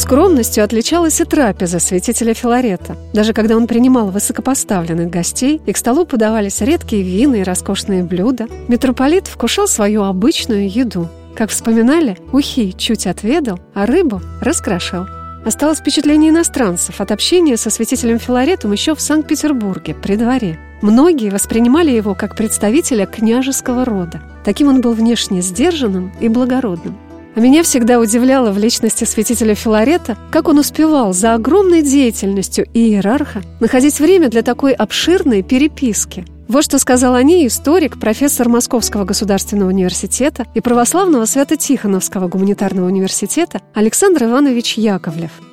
Скромностью 0.00 0.64
отличалась 0.64 1.20
и 1.20 1.24
трапеза 1.24 1.78
святителя 1.78 2.32
Филарета. 2.32 2.96
Даже 3.12 3.34
когда 3.34 3.54
он 3.54 3.66
принимал 3.66 4.10
высокопоставленных 4.10 5.10
гостей, 5.10 5.60
и 5.66 5.72
к 5.74 5.76
столу 5.76 6.06
подавались 6.06 6.62
редкие 6.62 7.02
вины 7.02 7.40
и 7.40 7.44
роскошные 7.44 8.02
блюда, 8.02 8.46
митрополит 8.66 9.26
вкушал 9.26 9.68
свою 9.68 10.04
обычную 10.04 10.70
еду. 10.70 11.06
Как 11.36 11.50
вспоминали, 11.50 12.16
ухи 12.32 12.72
чуть 12.72 13.06
отведал, 13.06 13.60
а 13.74 13.84
рыбу 13.84 14.22
раскрошил. 14.40 15.04
Осталось 15.44 15.80
впечатление 15.80 16.30
иностранцев 16.30 17.02
от 17.02 17.12
общения 17.12 17.58
со 17.58 17.68
святителем 17.68 18.18
Филаретом 18.18 18.72
еще 18.72 18.94
в 18.94 19.02
Санкт-Петербурге, 19.02 19.94
при 19.94 20.16
дворе. 20.16 20.58
Многие 20.80 21.28
воспринимали 21.28 21.90
его 21.90 22.14
как 22.14 22.36
представителя 22.36 23.04
княжеского 23.04 23.84
рода. 23.84 24.22
Таким 24.46 24.68
он 24.68 24.80
был 24.80 24.94
внешне 24.94 25.42
сдержанным 25.42 26.10
и 26.20 26.28
благородным. 26.28 26.96
А 27.34 27.40
меня 27.40 27.62
всегда 27.62 28.00
удивляло 28.00 28.50
в 28.50 28.58
личности 28.58 29.04
святителя 29.04 29.54
Филарета, 29.54 30.16
как 30.32 30.48
он 30.48 30.58
успевал 30.58 31.12
за 31.12 31.34
огромной 31.34 31.82
деятельностью 31.82 32.66
иерарха 32.74 33.42
находить 33.60 34.00
время 34.00 34.28
для 34.28 34.42
такой 34.42 34.72
обширной 34.72 35.42
переписки. 35.42 36.24
Вот 36.48 36.64
что 36.64 36.80
сказал 36.80 37.14
о 37.14 37.22
ней 37.22 37.46
историк, 37.46 38.00
профессор 38.00 38.48
Московского 38.48 39.04
государственного 39.04 39.68
университета 39.68 40.46
и 40.54 40.60
православного 40.60 41.24
Свято-Тихоновского 41.24 42.26
гуманитарного 42.26 42.86
университета 42.86 43.60
Александр 43.74 44.24
Иванович 44.24 44.76
Яковлев– 44.76 45.30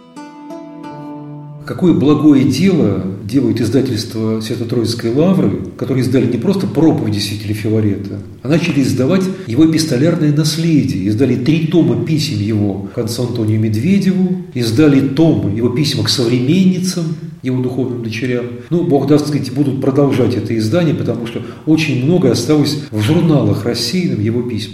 Какое 1.68 1.94
благое 1.94 2.46
дело 2.46 3.04
делает 3.26 3.60
издательство 3.60 4.40
Свято-Троицкой 4.40 5.14
Лавры, 5.14 5.64
которые 5.78 6.06
издали 6.06 6.26
не 6.26 6.38
просто 6.38 6.66
проповеди 6.66 7.20
святителя 7.20 7.54
Филарета, 7.54 8.20
а 8.42 8.48
начали 8.48 8.82
издавать 8.82 9.24
его 9.48 9.70
эпистолярное 9.70 10.32
наследие. 10.32 11.04
Издали 11.04 11.36
три 11.36 11.68
тома 11.68 12.06
писем 12.06 12.40
его 12.40 12.88
к 12.96 12.98
отцу 12.98 13.24
Антонию 13.24 13.60
Медведеву, 13.60 14.44
издали 14.54 15.10
том 15.10 15.54
его 15.54 15.68
письма 15.68 16.06
к 16.06 16.10
современницам, 16.10 17.04
его 17.44 17.62
духовным 17.62 18.02
дочерям. 18.02 18.46
Ну, 18.70 18.86
Бог 18.86 19.08
даст 19.08 19.28
сказать, 19.28 19.52
будут 19.52 19.82
продолжать 19.82 20.36
это 20.36 20.58
издание, 20.58 20.96
потому 20.96 21.28
что 21.28 21.42
очень 21.66 22.06
много 22.06 22.32
осталось 22.32 22.80
в 22.92 23.02
журналах 23.02 23.66
рассеянным 23.66 24.22
его 24.22 24.42
письм. 24.42 24.72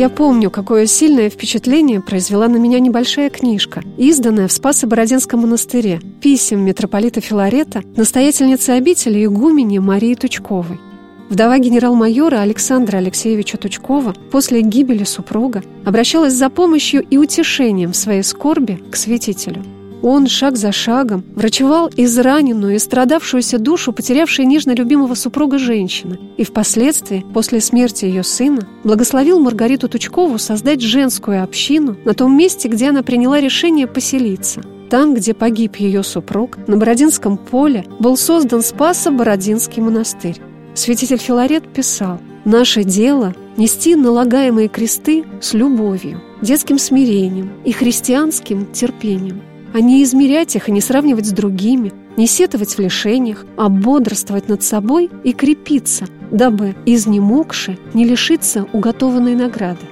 Я 0.00 0.08
помню, 0.08 0.50
какое 0.50 0.86
сильное 0.86 1.28
впечатление 1.28 2.00
произвела 2.00 2.48
на 2.48 2.56
меня 2.56 2.80
небольшая 2.80 3.28
книжка, 3.28 3.82
изданная 3.98 4.48
в 4.48 4.50
Спасо-Бородинском 4.50 5.40
монастыре, 5.40 6.00
писем 6.22 6.64
митрополита 6.64 7.20
Филарета, 7.20 7.82
настоятельницы 7.96 8.70
обители 8.70 9.22
игумени 9.26 9.76
Марии 9.78 10.14
Тучковой. 10.14 10.80
Вдова 11.28 11.58
генерал-майора 11.58 12.40
Александра 12.40 12.96
Алексеевича 12.96 13.58
Тучкова 13.58 14.14
после 14.32 14.62
гибели 14.62 15.04
супруга 15.04 15.62
обращалась 15.84 16.32
за 16.32 16.48
помощью 16.48 17.02
и 17.02 17.18
утешением 17.18 17.92
в 17.92 17.96
своей 17.96 18.22
скорби 18.22 18.82
к 18.90 18.96
святителю– 18.96 19.62
он 20.02 20.26
шаг 20.26 20.56
за 20.56 20.72
шагом 20.72 21.24
врачевал 21.34 21.90
израненную 21.96 22.76
и 22.76 22.78
страдавшуюся 22.78 23.58
душу, 23.58 23.92
потерявшей 23.92 24.46
нежно 24.46 24.72
любимого 24.72 25.14
супруга 25.14 25.58
женщины, 25.58 26.18
и 26.36 26.44
впоследствии, 26.44 27.24
после 27.34 27.60
смерти 27.60 28.04
ее 28.06 28.22
сына, 28.22 28.66
благословил 28.84 29.40
Маргариту 29.40 29.88
Тучкову 29.88 30.38
создать 30.38 30.80
женскую 30.80 31.42
общину 31.42 31.96
на 32.04 32.14
том 32.14 32.36
месте, 32.36 32.68
где 32.68 32.88
она 32.88 33.02
приняла 33.02 33.40
решение 33.40 33.86
поселиться. 33.86 34.62
Там, 34.88 35.14
где 35.14 35.34
погиб 35.34 35.76
ее 35.76 36.02
супруг, 36.02 36.58
на 36.66 36.76
Бородинском 36.76 37.36
поле 37.36 37.84
был 38.00 38.16
создан 38.16 38.62
Спасо-Бородинский 38.62 39.82
монастырь. 39.82 40.40
Святитель 40.74 41.18
Филарет 41.18 41.72
писал 41.72 42.20
«Наше 42.44 42.84
дело– 42.84 43.34
нести 43.56 43.94
налагаемые 43.94 44.68
кресты 44.68 45.24
с 45.40 45.52
любовью, 45.52 46.20
детским 46.40 46.78
смирением 46.78 47.52
и 47.64 47.72
христианским 47.72 48.66
терпением 48.72 49.42
а 49.72 49.80
не 49.80 50.02
измерять 50.02 50.56
их 50.56 50.68
и 50.68 50.72
не 50.72 50.80
сравнивать 50.80 51.26
с 51.26 51.32
другими, 51.32 51.92
не 52.16 52.26
сетовать 52.26 52.74
в 52.74 52.78
лишениях, 52.78 53.44
а 53.56 53.68
бодрствовать 53.68 54.48
над 54.48 54.62
собой 54.62 55.10
и 55.24 55.32
крепиться, 55.32 56.06
дабы, 56.30 56.74
изнемогши, 56.86 57.78
не 57.94 58.04
лишиться 58.04 58.66
уготованной 58.72 59.34
награды. 59.34 59.86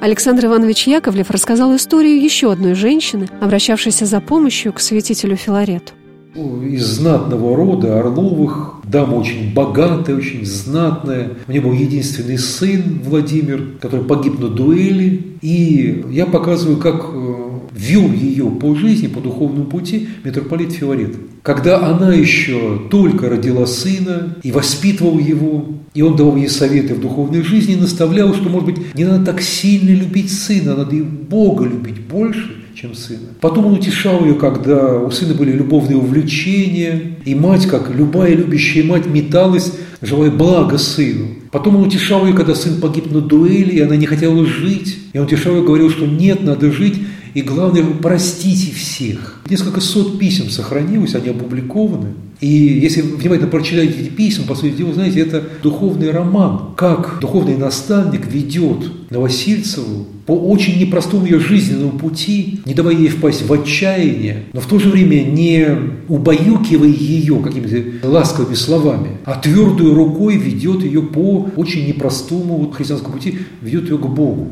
Александр 0.00 0.46
Иванович 0.46 0.86
Яковлев 0.86 1.30
рассказал 1.30 1.74
историю 1.74 2.22
еще 2.22 2.52
одной 2.52 2.74
женщины, 2.74 3.28
обращавшейся 3.40 4.06
за 4.06 4.20
помощью 4.20 4.72
к 4.72 4.80
святителю 4.80 5.34
Филарету. 5.34 5.92
Из 6.36 6.84
знатного 6.84 7.56
рода 7.56 7.98
Орловых, 7.98 8.74
дама 8.84 9.16
очень 9.16 9.52
богатая, 9.52 10.14
очень 10.16 10.44
знатная. 10.44 11.32
У 11.48 11.50
нее 11.50 11.60
был 11.60 11.72
единственный 11.72 12.38
сын 12.38 13.00
Владимир, 13.04 13.64
который 13.80 14.04
погиб 14.04 14.38
на 14.38 14.48
дуэли. 14.48 15.34
И 15.42 16.04
я 16.10 16.26
показываю, 16.26 16.76
как 16.76 17.06
э, 17.12 17.57
вел 17.78 18.12
ее 18.12 18.46
по 18.46 18.74
жизни, 18.74 19.06
по 19.06 19.20
духовному 19.20 19.66
пути 19.66 20.08
митрополит 20.24 20.72
Филарет. 20.72 21.14
Когда 21.42 21.86
она 21.86 22.12
еще 22.12 22.82
только 22.90 23.28
родила 23.28 23.66
сына 23.66 24.36
и 24.42 24.50
воспитывал 24.50 25.18
его, 25.18 25.66
и 25.94 26.02
он 26.02 26.16
давал 26.16 26.36
ей 26.36 26.48
советы 26.48 26.94
в 26.94 27.00
духовной 27.00 27.42
жизни, 27.42 27.76
наставлял, 27.76 28.34
что, 28.34 28.48
может 28.48 28.66
быть, 28.66 28.94
не 28.94 29.04
надо 29.04 29.24
так 29.24 29.40
сильно 29.40 29.90
любить 29.90 30.30
сына, 30.30 30.74
надо 30.74 30.96
и 30.96 31.02
Бога 31.02 31.64
любить 31.64 32.00
больше, 32.00 32.64
чем 32.74 32.94
сына. 32.94 33.28
Потом 33.40 33.66
он 33.66 33.74
утешал 33.74 34.24
ее, 34.24 34.34
когда 34.34 34.98
у 34.98 35.10
сына 35.10 35.34
были 35.34 35.52
любовные 35.52 35.96
увлечения, 35.96 37.16
и 37.24 37.34
мать, 37.34 37.66
как 37.66 37.94
любая 37.94 38.34
любящая 38.34 38.84
мать, 38.84 39.06
металась, 39.06 39.72
желая 40.02 40.30
блага 40.30 40.78
сыну. 40.78 41.28
Потом 41.50 41.76
он 41.76 41.86
утешал 41.86 42.26
ее, 42.26 42.34
когда 42.34 42.54
сын 42.54 42.80
погиб 42.80 43.10
на 43.10 43.20
дуэли, 43.20 43.72
и 43.72 43.80
она 43.80 43.96
не 43.96 44.06
хотела 44.06 44.44
жить. 44.44 44.98
И 45.12 45.18
он 45.18 45.24
утешал 45.24 45.56
ее, 45.56 45.62
говорил, 45.64 45.90
что 45.90 46.06
нет, 46.06 46.42
надо 46.42 46.70
жить, 46.70 46.96
и 47.38 47.42
главное, 47.42 47.84
простите 48.02 48.72
всех. 48.72 49.40
Несколько 49.48 49.80
сот 49.80 50.18
писем 50.18 50.50
сохранилось, 50.50 51.14
они 51.14 51.28
опубликованы. 51.28 52.08
И 52.40 52.48
если 52.48 53.00
внимательно 53.00 53.48
прочитаете 53.48 53.94
эти 54.00 54.08
письма, 54.08 54.44
по 54.44 54.56
сути 54.56 54.74
дела, 54.74 54.92
знаете, 54.92 55.20
это 55.20 55.44
духовный 55.62 56.10
роман. 56.10 56.74
Как 56.76 57.18
духовный 57.20 57.56
наставник 57.56 58.26
ведет 58.26 59.10
Новосильцеву 59.10 60.06
по 60.26 60.32
очень 60.32 60.80
непростому 60.80 61.26
ее 61.26 61.38
жизненному 61.38 61.92
пути, 61.92 62.60
не 62.64 62.74
давая 62.74 62.96
ей 62.96 63.08
впасть 63.08 63.46
в 63.46 63.52
отчаяние, 63.52 64.46
но 64.52 64.60
в 64.60 64.66
то 64.66 64.80
же 64.80 64.90
время 64.90 65.22
не 65.22 65.64
убаюкивая 66.08 66.88
ее 66.88 67.38
какими-то 67.38 68.08
ласковыми 68.08 68.54
словами, 68.56 69.18
а 69.24 69.38
твердой 69.38 69.94
рукой 69.94 70.38
ведет 70.38 70.82
ее 70.82 71.02
по 71.02 71.48
очень 71.54 71.86
непростому 71.86 72.68
христианскому 72.72 73.14
пути, 73.14 73.38
ведет 73.62 73.90
ее 73.90 73.98
к 73.98 74.06
Богу. 74.06 74.50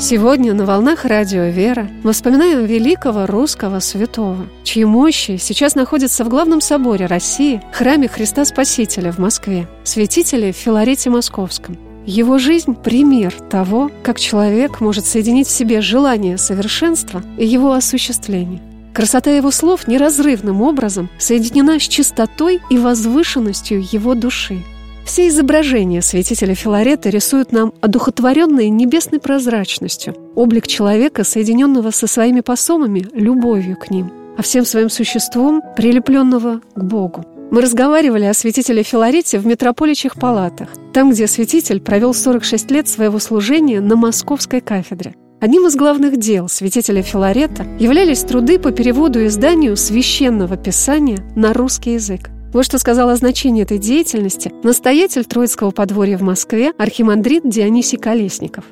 Сегодня 0.00 0.54
на 0.54 0.64
волнах 0.64 1.04
радио 1.04 1.42
«Вера» 1.50 1.86
мы 2.02 2.14
вспоминаем 2.14 2.64
великого 2.64 3.26
русского 3.26 3.80
святого, 3.80 4.46
чьи 4.64 4.82
мощи 4.82 5.36
сейчас 5.36 5.74
находятся 5.74 6.24
в 6.24 6.30
главном 6.30 6.62
соборе 6.62 7.04
России, 7.04 7.60
храме 7.70 8.08
Христа 8.08 8.46
Спасителя 8.46 9.12
в 9.12 9.18
Москве, 9.18 9.68
святителе 9.84 10.52
Филарете 10.52 11.10
Московском. 11.10 11.76
Его 12.06 12.38
жизнь– 12.38 12.74
пример 12.82 13.34
того, 13.50 13.90
как 14.02 14.18
человек 14.18 14.80
может 14.80 15.04
соединить 15.04 15.48
в 15.48 15.50
себе 15.50 15.82
желание 15.82 16.38
совершенства 16.38 17.22
и 17.36 17.46
его 17.46 17.74
осуществление. 17.74 18.62
Красота 18.94 19.30
его 19.30 19.50
слов 19.50 19.86
неразрывным 19.86 20.62
образом 20.62 21.10
соединена 21.18 21.78
с 21.78 21.82
чистотой 21.82 22.62
и 22.70 22.78
возвышенностью 22.78 23.84
его 23.92 24.14
души– 24.14 24.62
все 25.10 25.26
изображения 25.26 26.02
святителя 26.02 26.54
Филарета 26.54 27.10
рисуют 27.10 27.50
нам 27.50 27.74
одухотворенной 27.80 28.68
небесной 28.68 29.18
прозрачностью, 29.18 30.14
облик 30.36 30.68
человека, 30.68 31.24
соединенного 31.24 31.90
со 31.90 32.06
своими 32.06 32.42
посомами, 32.42 33.08
любовью 33.12 33.76
к 33.76 33.90
ним, 33.90 34.12
а 34.38 34.42
всем 34.42 34.64
своим 34.64 34.88
существом, 34.88 35.64
прилепленного 35.76 36.60
к 36.76 36.84
Богу. 36.84 37.24
Мы 37.50 37.60
разговаривали 37.60 38.26
о 38.26 38.34
святителе 38.34 38.84
Филарете 38.84 39.40
в 39.40 39.46
митрополичьих 39.46 40.14
палатах, 40.14 40.68
там, 40.92 41.10
где 41.10 41.26
святитель 41.26 41.80
провел 41.80 42.14
46 42.14 42.70
лет 42.70 42.86
своего 42.86 43.18
служения 43.18 43.80
на 43.80 43.96
московской 43.96 44.60
кафедре. 44.60 45.16
Одним 45.40 45.66
из 45.66 45.74
главных 45.74 46.18
дел 46.18 46.48
святителя 46.48 47.02
Филарета 47.02 47.64
являлись 47.80 48.20
труды 48.20 48.60
по 48.60 48.70
переводу 48.70 49.18
и 49.18 49.26
изданию 49.26 49.76
священного 49.76 50.56
писания 50.56 51.18
на 51.34 51.52
русский 51.52 51.94
язык. 51.94 52.30
Вот 52.52 52.64
что 52.64 52.80
сказал 52.80 53.08
о 53.10 53.16
значении 53.16 53.62
этой 53.62 53.78
деятельности 53.78 54.52
настоятель 54.64 55.24
Троицкого 55.24 55.70
подворья 55.70 56.18
в 56.18 56.22
Москве 56.22 56.72
архимандрит 56.78 57.48
Дионисий 57.48 57.96
Колесников. 57.96 58.64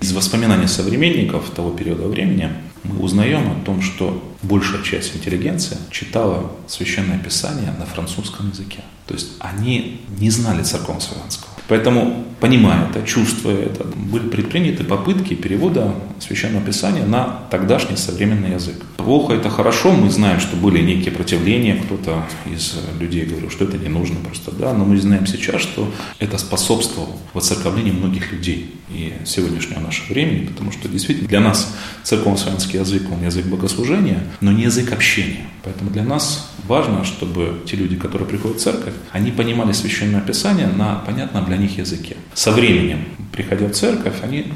Из 0.00 0.12
воспоминаний 0.12 0.66
современников 0.66 1.48
того 1.50 1.70
периода 1.70 2.08
времени 2.08 2.50
мы 2.82 2.98
узнаем 2.98 3.52
о 3.52 3.64
том, 3.64 3.80
что 3.80 4.20
большая 4.42 4.82
часть 4.82 5.14
интеллигенции 5.14 5.76
читала 5.92 6.50
Священное 6.66 7.20
Писание 7.20 7.72
на 7.78 7.86
французском 7.86 8.50
языке. 8.50 8.80
То 9.06 9.14
есть 9.14 9.28
они 9.38 10.00
не 10.18 10.30
знали 10.30 10.64
церковнославянского. 10.64 11.52
Поэтому, 11.68 12.24
понимая 12.40 12.88
это, 12.88 13.06
чувствуя 13.06 13.56
это, 13.56 13.84
были 13.84 14.28
предприняты 14.28 14.84
попытки 14.84 15.34
перевода 15.34 15.94
Священного 16.18 16.64
Писания 16.64 17.04
на 17.04 17.40
тогдашний 17.50 17.96
современный 17.96 18.52
язык. 18.52 18.76
Плохо 18.96 19.34
это 19.34 19.50
хорошо, 19.50 19.92
мы 19.92 20.10
знаем, 20.10 20.40
что 20.40 20.56
были 20.56 20.80
некие 20.80 21.12
противления, 21.12 21.76
кто-то 21.76 22.24
из 22.50 22.74
людей 23.00 23.24
говорил, 23.24 23.50
что 23.50 23.64
это 23.64 23.78
не 23.78 23.88
нужно 23.88 24.16
просто, 24.20 24.52
да, 24.52 24.72
но 24.72 24.84
мы 24.84 24.96
знаем 24.98 25.26
сейчас, 25.26 25.62
что 25.62 25.92
это 26.18 26.38
способствовало 26.38 27.16
воцерковлению 27.32 27.94
многих 27.94 28.32
людей 28.32 28.74
и 28.90 29.14
сегодняшнего 29.24 29.80
нашего 29.80 30.12
времени, 30.12 30.46
потому 30.46 30.72
что 30.72 30.88
действительно 30.88 31.28
для 31.28 31.40
нас 31.40 31.74
церковно-славянский 32.02 32.78
язык, 32.78 33.02
он 33.10 33.24
язык 33.24 33.46
богослужения, 33.46 34.22
но 34.40 34.52
не 34.52 34.64
язык 34.64 34.92
общения. 34.92 35.46
Поэтому 35.64 35.90
для 35.90 36.02
нас 36.02 36.50
важно, 36.66 37.04
чтобы 37.04 37.62
те 37.66 37.76
люди, 37.76 37.96
которые 37.96 38.28
приходят 38.28 38.58
в 38.58 38.60
церковь, 38.60 38.94
они 39.12 39.30
понимали 39.30 39.72
Священное 39.72 40.20
Писание 40.20 40.66
на 40.66 40.96
понятном 40.96 41.44
для 41.44 41.56
них 41.62 41.78
языке. 41.78 42.16
Со 42.34 42.52
временем, 42.52 43.04
приходя 43.32 43.68
в 43.68 43.72
церковь, 43.72 44.16
они 44.22 44.52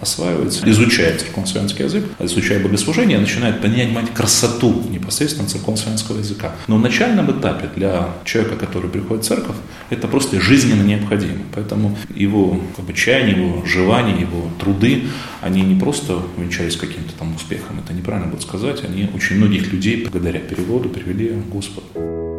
осваивается, 0.00 0.68
изучает 0.70 1.20
церковнославянский 1.20 1.84
язык, 1.84 2.04
изучая 2.18 2.60
богослужение, 2.60 3.18
начинает 3.18 3.60
понимать 3.60 4.12
красоту 4.14 4.82
непосредственно 4.88 5.48
церковнославянского 5.48 6.18
языка. 6.18 6.52
Но 6.68 6.76
в 6.76 6.80
начальном 6.80 7.30
этапе 7.30 7.68
для 7.76 8.08
человека, 8.24 8.56
который 8.56 8.90
приходит 8.90 9.24
в 9.24 9.28
церковь, 9.28 9.56
это 9.90 10.08
просто 10.08 10.40
жизненно 10.40 10.82
необходимо. 10.82 11.40
Поэтому 11.54 11.96
его 12.14 12.60
чаяние, 12.94 13.36
его 13.36 13.64
желания, 13.66 14.20
его 14.20 14.50
труды, 14.58 15.04
они 15.40 15.62
не 15.62 15.78
просто 15.78 16.18
увенчались 16.36 16.76
каким-то 16.76 17.12
там 17.18 17.34
успехом, 17.34 17.80
это 17.84 17.92
неправильно 17.92 18.28
будет 18.30 18.42
сказать, 18.42 18.84
они 18.84 19.08
очень 19.14 19.36
многих 19.36 19.72
людей 19.72 20.06
благодаря 20.10 20.40
переводу 20.40 20.88
привели 20.88 21.28
к 21.28 21.48
Господу. 21.48 22.29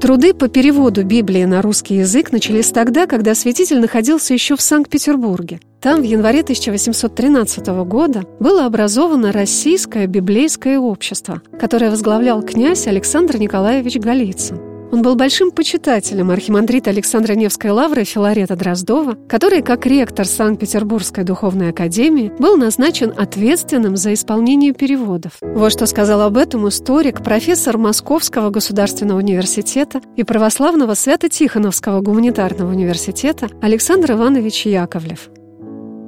Труды 0.00 0.32
по 0.32 0.48
переводу 0.48 1.04
Библии 1.04 1.44
на 1.44 1.60
русский 1.60 1.96
язык 1.96 2.32
начались 2.32 2.70
тогда, 2.70 3.06
когда 3.06 3.34
святитель 3.34 3.80
находился 3.80 4.32
еще 4.32 4.56
в 4.56 4.62
Санкт-Петербурге. 4.62 5.60
Там 5.78 6.00
в 6.00 6.04
январе 6.04 6.40
1813 6.40 7.66
года 7.84 8.22
было 8.40 8.64
образовано 8.64 9.30
Российское 9.30 10.06
библейское 10.06 10.78
общество, 10.78 11.42
которое 11.60 11.90
возглавлял 11.90 12.42
князь 12.42 12.86
Александр 12.86 13.36
Николаевич 13.36 13.96
Голицын. 13.96 14.69
Он 14.92 15.02
был 15.02 15.14
большим 15.14 15.52
почитателем 15.52 16.30
архимандрита 16.30 16.90
Александра 16.90 17.34
Невской 17.34 17.70
лавры 17.70 18.04
Филарета 18.04 18.56
Дроздова, 18.56 19.14
который, 19.28 19.62
как 19.62 19.86
ректор 19.86 20.26
Санкт-Петербургской 20.26 21.22
духовной 21.22 21.70
академии, 21.70 22.32
был 22.38 22.56
назначен 22.56 23.14
ответственным 23.16 23.96
за 23.96 24.14
исполнение 24.14 24.72
переводов. 24.72 25.34
Вот 25.40 25.72
что 25.72 25.86
сказал 25.86 26.22
об 26.22 26.36
этом 26.36 26.68
историк, 26.68 27.22
профессор 27.22 27.78
Московского 27.78 28.50
государственного 28.50 29.18
университета 29.18 30.00
и 30.16 30.24
православного 30.24 30.94
Свято-Тихоновского 30.94 32.00
гуманитарного 32.00 32.70
университета 32.70 33.48
Александр 33.62 34.12
Иванович 34.12 34.66
Яковлев. 34.66 35.30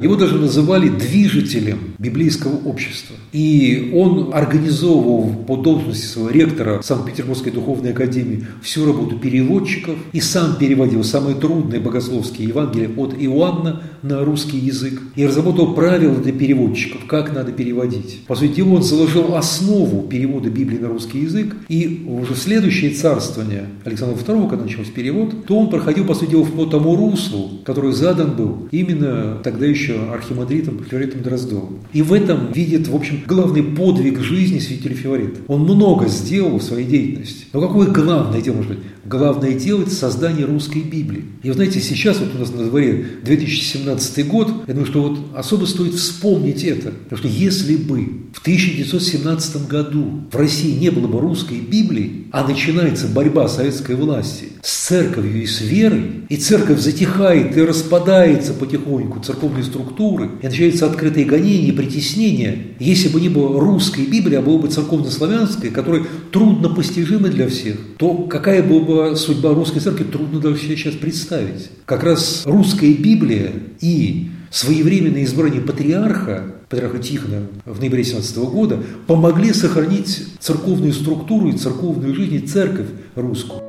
Его 0.02 0.16
даже 0.16 0.37
называли 0.37 0.88
движителем 0.88 1.94
библейского 1.99 2.56
общества. 2.64 3.14
И 3.32 3.92
он 3.94 4.35
организовывал 4.35 5.44
по 5.47 5.56
должности 5.56 6.06
своего 6.06 6.30
ректора 6.30 6.82
Санкт-Петербургской 6.82 7.52
духовной 7.52 7.92
академии 7.92 8.44
всю 8.62 8.85
работу 8.85 9.16
переводчиков 9.16 9.94
и 10.12 10.21
сам 10.21 10.56
переводил 10.56 11.04
самые 11.04 11.37
трудные 11.37 11.80
богословские 11.80 12.49
Евангелия 12.49 12.90
от 12.97 13.14
Иоанна 13.16 13.82
на 14.02 14.25
русский 14.25 14.59
язык 14.59 15.00
и 15.14 15.25
разработал 15.25 15.73
правила 15.75 16.16
для 16.16 16.32
переводчиков, 16.32 17.06
как 17.06 17.32
надо 17.32 17.52
переводить. 17.52 18.25
По 18.26 18.35
сути 18.35 18.56
дела, 18.56 18.75
он 18.75 18.82
заложил 18.82 19.37
основу 19.37 20.02
перевода 20.09 20.50
Библии 20.50 20.78
на 20.78 20.88
русский 20.88 21.21
язык, 21.21 21.54
и 21.68 22.04
уже 22.09 22.35
следующее 22.35 22.90
царствование 22.90 23.66
Александра 23.85 24.16
II, 24.16 24.50
когда 24.50 24.64
начался 24.64 24.90
перевод, 24.90 25.47
то 25.47 25.56
он 25.56 25.71
проходил, 25.71 26.04
по 26.06 26.14
сути 26.14 26.30
дела, 26.30 26.44
по 26.44 26.66
тому 26.66 26.97
руслу, 26.97 27.61
который 27.64 27.92
задан 27.92 28.37
был 28.37 28.68
именно 28.73 29.38
тогда 29.44 29.66
еще 29.66 29.91
еще 29.92 30.12
архимандритом 30.12 30.84
Филаретом 30.84 31.22
Дроздовым. 31.22 31.78
И 31.92 32.02
в 32.02 32.12
этом 32.12 32.52
видит, 32.52 32.88
в 32.88 32.94
общем, 32.94 33.22
главный 33.26 33.62
подвиг 33.62 34.20
жизни 34.20 34.58
святителя 34.58 34.94
Филарета. 34.94 35.40
Он 35.49 35.62
много 35.62 36.08
сделал 36.08 36.58
в 36.58 36.62
своей 36.62 36.87
деятельности. 36.87 37.46
Но 37.52 37.61
какое 37.61 37.88
главное 37.88 38.40
дело 38.40 38.56
может 38.56 38.72
быть? 38.72 38.80
Главное 39.04 39.50
это 39.50 39.90
создание 39.90 40.47
русской 40.47 40.82
Библии. 40.82 41.25
И 41.42 41.49
вы 41.49 41.54
знаете, 41.54 41.80
сейчас 41.80 42.18
вот 42.21 42.35
у 42.35 42.38
нас 42.38 42.52
на 42.52 42.64
дворе 42.64 43.04
2017 43.25 44.28
год, 44.28 44.49
я 44.68 44.75
думаю, 44.75 44.87
что 44.87 45.02
вот 45.02 45.18
особо 45.35 45.66
стоит 45.66 45.94
вспомнить 45.94 46.62
это. 46.62 46.92
Потому 46.92 47.18
что 47.18 47.28
если 47.28 47.76
бы 47.76 48.06
в 48.32 48.40
1917 48.42 49.66
году 49.66 50.23
в 50.30 50.37
России 50.37 50.78
не 50.78 50.90
было 50.90 51.09
бы 51.09 51.21
русской 51.21 51.59
Библии, 51.59 52.26
а 52.30 52.47
начинается 52.47 53.09
борьба 53.09 53.49
советской 53.49 53.97
власти 53.97 54.50
с 54.62 54.87
церковью 54.87 55.42
и 55.42 55.47
с 55.47 55.61
верой, 55.61 56.23
и 56.28 56.37
церковь 56.37 56.80
затихает 56.80 57.56
и 57.56 57.62
распадается 57.62 58.54
потихоньку, 58.54 59.21
церковные 59.21 59.64
структуры, 59.64 60.30
и 60.40 60.47
начинается 60.47 60.87
открытое 60.87 61.25
гонение 61.25 61.68
и 61.68 61.73
притеснение, 61.73 62.68
если 62.78 63.09
бы 63.09 63.21
не 63.21 63.28
было 63.28 63.61
русской 63.61 64.06
Библии, 64.06 64.37
а 64.37 64.42
было 64.42 64.59
бы 64.59 64.68
церковно-славянская, 64.68 65.71
которая 65.73 66.04
трудно 66.30 66.68
постижима 66.68 67.28
для 67.28 67.49
всех, 67.49 67.76
то 67.99 68.14
какая 68.14 68.62
была 68.62 68.80
бы 68.80 68.91
судьба 69.16 69.54
русской 69.54 69.80
церкви, 69.80 70.04
трудно 70.04 70.40
даже 70.40 70.58
сейчас 70.58 70.94
представить. 70.94 71.70
Как 71.84 72.02
раз 72.02 72.42
русская 72.46 72.92
Библия 72.92 73.52
и 73.80 74.30
своевременное 74.50 75.25
избрание 75.25 75.61
патриарха, 75.61 76.54
патриарха 76.68 76.99
Тихона 76.99 77.46
в 77.64 77.80
ноябре 77.80 78.04
17 78.04 78.37
года, 78.38 78.82
помогли 79.06 79.52
сохранить 79.52 80.25
церковную 80.40 80.92
структуру 80.92 81.49
и 81.49 81.56
церковную 81.56 82.14
жизнь 82.14 82.34
и 82.34 82.40
церковь 82.40 82.88
русскую. 83.14 83.62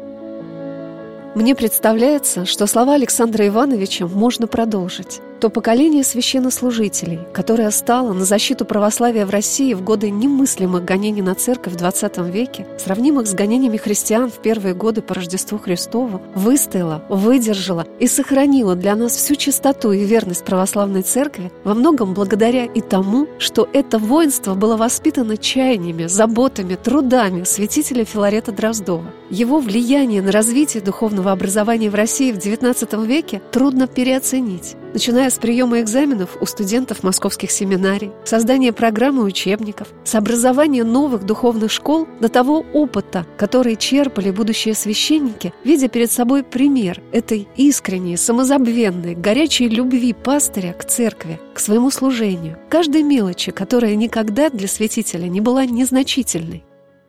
Мне 1.36 1.56
представляется, 1.56 2.46
что 2.46 2.68
слова 2.68 2.94
Александра 2.94 3.48
Ивановича 3.48 4.08
можно 4.08 4.46
продолжить 4.46 5.20
то 5.44 5.50
поколение 5.50 6.06
священнослужителей, 6.06 7.20
которое 7.34 7.70
стало 7.72 8.14
на 8.14 8.24
защиту 8.24 8.64
православия 8.64 9.26
в 9.26 9.30
России 9.30 9.74
в 9.74 9.84
годы 9.84 10.10
немыслимых 10.10 10.86
гонений 10.86 11.22
на 11.22 11.36
церковь 11.36 11.74
в 11.74 11.76
XX 11.76 12.32
веке, 12.32 12.66
сравнимых 12.78 13.28
с 13.28 13.34
гонениями 13.34 13.76
христиан 13.76 14.32
в 14.32 14.36
первые 14.36 14.74
годы 14.74 15.02
по 15.02 15.14
Рождеству 15.14 15.58
Христову, 15.58 16.22
выстояло, 16.34 17.04
выдержало 17.10 17.86
и 18.00 18.08
сохранило 18.08 18.76
для 18.76 18.96
нас 18.96 19.18
всю 19.18 19.36
чистоту 19.36 19.92
и 19.92 20.06
верность 20.06 20.46
православной 20.46 21.02
церкви 21.02 21.52
во 21.66 21.74
многом 21.74 22.14
благодаря 22.14 22.64
и 22.64 22.80
тому, 22.80 23.28
что 23.38 23.68
это 23.74 24.00
воинство 24.00 24.54
было 24.54 24.78
воспитано 24.78 25.36
чаяниями, 25.36 26.06
заботами, 26.06 26.76
трудами 26.76 27.44
святителя 27.44 28.06
Филарета 28.06 28.54
Дроздова. 28.54 29.12
Его 29.34 29.58
влияние 29.60 30.22
на 30.22 30.32
развитие 30.32 30.84
духовного 30.84 31.32
образования 31.32 31.90
в 31.90 31.96
России 31.96 32.32
в 32.32 32.38
XIX 32.38 33.04
веке 33.08 33.42
трудно 33.52 33.88
переоценить 33.88 34.76
начиная 34.94 35.32
с 35.32 35.40
приема 35.40 35.82
экзаменов 35.82 36.38
у 36.40 36.46
студентов 36.46 37.02
московских 37.02 37.50
семинарий, 37.50 38.12
создания 38.24 38.72
программы 38.72 39.24
учебников, 39.24 39.88
с 40.04 40.14
образования 40.14 40.84
новых 40.84 41.26
духовных 41.26 41.72
школ 41.72 42.08
до 42.20 42.30
того 42.30 42.64
опыта, 42.74 43.26
который 43.36 43.76
черпали 43.76 44.30
будущие 44.30 44.76
священники, 44.76 45.52
видя 45.64 45.88
перед 45.88 46.12
собой 46.12 46.44
пример 46.44 47.02
этой 47.12 47.48
искренней, 47.56 48.18
самозабвенной, 48.18 49.16
горячей 49.16 49.68
любви 49.68 50.14
пастыря 50.14 50.74
к 50.74 50.86
церкви, 50.86 51.40
к 51.56 51.60
своему 51.60 51.90
служению, 51.90 52.60
каждой 52.70 53.02
мелочи, 53.02 53.52
которая 53.52 53.96
никогда 53.96 54.52
для 54.52 54.68
святителя 54.68 55.28
не 55.28 55.42
была 55.42 55.66
незначительной. 55.66 56.64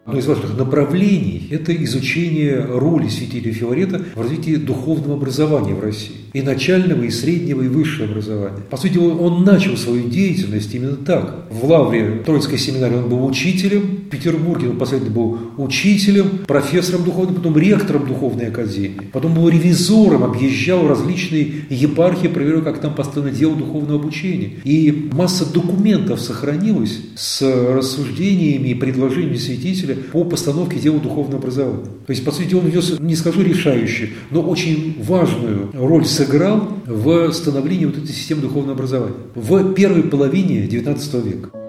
Одно 0.07 0.21
из 0.21 0.27
важных 0.27 0.59
направлений– 0.59 1.49
это 1.51 1.75
изучение 1.85 2.61
роли 2.61 3.09
святителя 3.09 3.55
Филарета 3.55 4.03
в 4.15 4.21
развитии 4.21 4.57
духовного 4.57 5.15
образования 5.15 5.73
в 5.73 5.81
России. 5.83 6.17
И 6.35 6.43
начального, 6.43 7.03
и 7.05 7.11
среднего, 7.11 7.63
и 7.63 7.69
высшего 7.69 8.11
образования. 8.11 8.59
По 8.69 8.77
сути, 8.77 8.99
он 8.99 9.45
начал 9.45 9.79
свою 9.79 10.11
деятельность 10.11 10.75
именно 10.75 10.97
так. 10.97 11.47
В 11.51 11.65
Лавре 11.65 12.23
Троицкой 12.27 12.59
семинарии 12.59 12.97
он 12.97 13.09
был 13.09 13.25
учителем, 13.25 14.04
в 14.07 14.11
Петербурге 14.11 14.69
он 14.69 14.79
последовательно 14.79 15.21
был 15.21 15.39
учителем, 15.57 16.41
профессором 16.47 17.05
духовным, 17.05 17.37
потом 17.37 17.57
ректором 17.57 18.07
духовной 18.07 18.49
академии. 18.49 19.09
Потом 19.13 19.35
был 19.35 19.49
ревизором, 19.49 20.25
объезжал 20.25 20.87
различные 20.87 21.65
епархии, 21.71 22.29
проверял, 22.29 22.63
как 22.63 22.81
там 22.81 22.95
построено 22.95 23.31
дело 23.31 23.57
духовного 23.57 24.01
обучения. 24.01 24.53
И 24.65 25.11
масса 25.13 25.51
документов 25.51 26.21
сохранилась 26.21 27.01
с 27.17 27.43
рассуждениями 27.43 28.69
и 28.69 28.75
предложениями 28.75 29.37
святителя 29.37 29.97
по 30.13 30.25
постановке 30.25 30.79
дела 30.79 30.99
духовного 30.99 31.39
образования. 31.39 31.85
То 32.07 32.11
есть, 32.11 32.25
по 32.25 32.31
сути, 32.31 32.55
он 32.55 32.63
внес, 32.63 32.99
не 33.01 33.17
скажу 33.17 33.43
решающую, 33.43 34.11
но 34.31 34.43
очень 34.43 34.97
важную 35.03 35.71
роль 35.73 36.05
сыграл 36.05 36.69
в 36.87 37.33
становлении 37.33 37.87
вот 37.87 37.99
этой 37.99 38.13
системы 38.13 38.43
духовного 38.43 38.73
образования 38.73 39.17
в 39.35 39.73
первой 39.73 40.03
половине 40.03 40.67
XIX 40.67 41.23
века. 41.27 41.64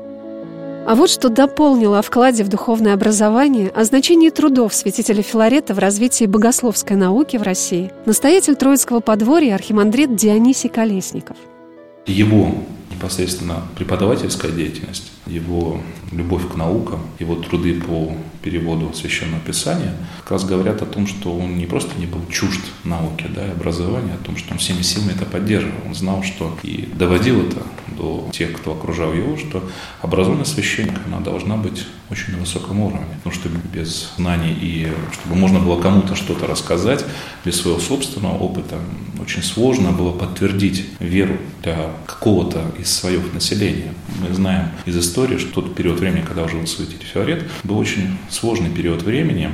А 0.87 0.93
вот 0.93 1.09
что 1.09 1.29
дополнило 1.29 1.97
о 1.97 2.01
вкладе 2.03 2.43
в 2.43 2.47
духовное 2.47 2.93
образование, 2.93 3.69
о 3.69 3.85
значении 3.85 4.29
трудов 4.29 4.71
святителя 4.71 5.23
Филарета 5.23 5.73
в 5.73 5.79
развитии 5.79 6.25
богословской 6.25 6.95
науки 6.95 7.37
в 7.37 7.41
России, 7.41 7.91
настоятель 8.05 8.55
Троицкого 8.55 8.99
подворья 8.99 9.55
архимандрит 9.55 10.15
Дионисий 10.15 10.69
Колесников. 10.69 11.37
Его 12.05 12.53
непосредственно 12.91 13.63
преподавательская 13.75 14.51
деятельность, 14.51 15.11
его 15.25 15.81
любовь 16.11 16.47
к 16.47 16.55
наукам, 16.55 17.01
его 17.17 17.35
труды 17.35 17.81
по 17.81 18.15
переводу 18.43 18.93
Священного 18.93 19.41
Писания 19.41 19.95
как 20.19 20.31
раз 20.33 20.45
говорят 20.45 20.83
о 20.83 20.85
том, 20.85 21.07
что 21.07 21.35
он 21.35 21.57
не 21.57 21.65
просто 21.65 21.99
не 21.99 22.05
был 22.05 22.21
чужд 22.29 22.61
науки 22.83 23.25
да, 23.35 23.47
и 23.47 23.51
образования, 23.51 24.11
а 24.13 24.21
о 24.21 24.23
том, 24.23 24.37
что 24.37 24.53
он 24.53 24.59
всеми 24.59 24.83
силами 24.83 25.13
это 25.13 25.25
поддерживал. 25.25 25.79
Он 25.87 25.95
знал, 25.95 26.21
что 26.21 26.55
и 26.61 26.87
доводил 26.93 27.41
это 27.41 27.63
до 27.97 28.29
тех, 28.31 28.53
кто 28.53 28.73
окружал 28.73 29.13
его, 29.13 29.37
что 29.37 29.63
образованность 30.01 30.53
священника 30.53 31.01
она 31.07 31.19
должна 31.19 31.57
быть 31.57 31.85
очень 32.09 32.33
на 32.33 32.39
высоком 32.39 32.79
уровне. 32.79 33.07
Потому 33.23 33.35
что 33.35 33.49
без 33.73 34.11
знаний 34.17 34.55
и 34.59 34.91
чтобы 35.13 35.35
можно 35.35 35.59
было 35.59 35.79
кому-то 35.79 36.15
что-то 36.15 36.47
рассказать, 36.47 37.05
без 37.43 37.59
своего 37.59 37.79
собственного 37.79 38.37
опыта, 38.37 38.79
очень 39.21 39.43
сложно 39.43 39.91
было 39.91 40.11
подтвердить 40.11 40.85
веру 40.99 41.37
для 41.63 41.91
какого-то 42.05 42.63
из 42.79 42.93
слоев 42.93 43.33
населения. 43.33 43.93
Мы 44.21 44.33
знаем 44.33 44.69
из 44.85 44.97
истории, 44.97 45.37
что 45.37 45.61
тот 45.61 45.75
период 45.75 45.99
времени, 45.99 46.23
когда 46.25 46.47
жил 46.47 46.65
святитель 46.67 47.05
Фиорет, 47.05 47.45
был 47.63 47.77
очень 47.77 48.17
сложный 48.29 48.69
период 48.69 49.03
времени 49.03 49.49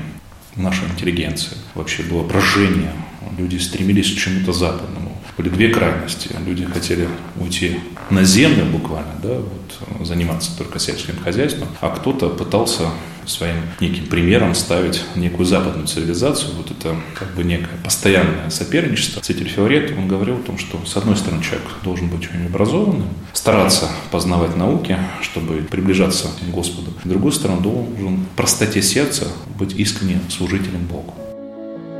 нашей 0.56 0.88
интеллигенции. 0.90 1.58
Вообще 1.76 2.04
было 2.04 2.24
брожение, 2.24 2.92
люди 3.38 3.58
стремились 3.58 4.12
к 4.14 4.18
чему-то 4.18 4.54
западному. 4.54 5.11
Были 5.38 5.50
две 5.50 5.70
крайности. 5.70 6.30
Люди 6.46 6.66
хотели 6.66 7.08
уйти 7.40 7.80
на 8.10 8.24
землю 8.24 8.66
буквально, 8.66 9.14
да, 9.22 9.36
вот, 9.36 10.06
заниматься 10.08 10.58
только 10.58 10.80
сельским 10.80 11.18
хозяйством, 11.18 11.68
а 11.80 11.90
кто-то 11.90 12.30
пытался 12.30 12.90
своим 13.26 13.58
неким 13.80 14.08
примером 14.08 14.56
ставить 14.56 15.04
некую 15.16 15.46
западную 15.46 15.88
цивилизацию. 15.88 16.56
Вот 16.56 16.72
это 16.72 16.96
как 17.18 17.34
бы 17.36 17.44
некое 17.44 17.78
постоянное 17.84 18.50
соперничество. 18.50 19.22
Святитель 19.22 19.48
Филарет, 19.48 19.94
он 19.98 20.08
говорил 20.08 20.36
о 20.36 20.42
том, 20.42 20.58
что 20.58 20.84
с 20.86 20.98
одной 20.98 21.16
стороны 21.16 21.44
человек 21.44 21.68
должен 21.84 22.10
быть 22.10 22.28
очень 22.28 22.48
образованным, 22.48 23.08
стараться 23.34 23.90
познавать 24.12 24.56
науки, 24.58 24.98
чтобы 25.22 25.58
приближаться 25.58 26.28
к 26.28 26.52
Господу. 26.52 26.94
С 27.04 27.08
другой 27.08 27.32
стороны, 27.32 27.62
должен 27.62 28.26
в 28.26 28.36
простоте 28.36 28.82
сердца 28.82 29.28
быть 29.58 29.74
искренним 29.76 30.22
служителем 30.30 30.86
Богу. 30.86 31.14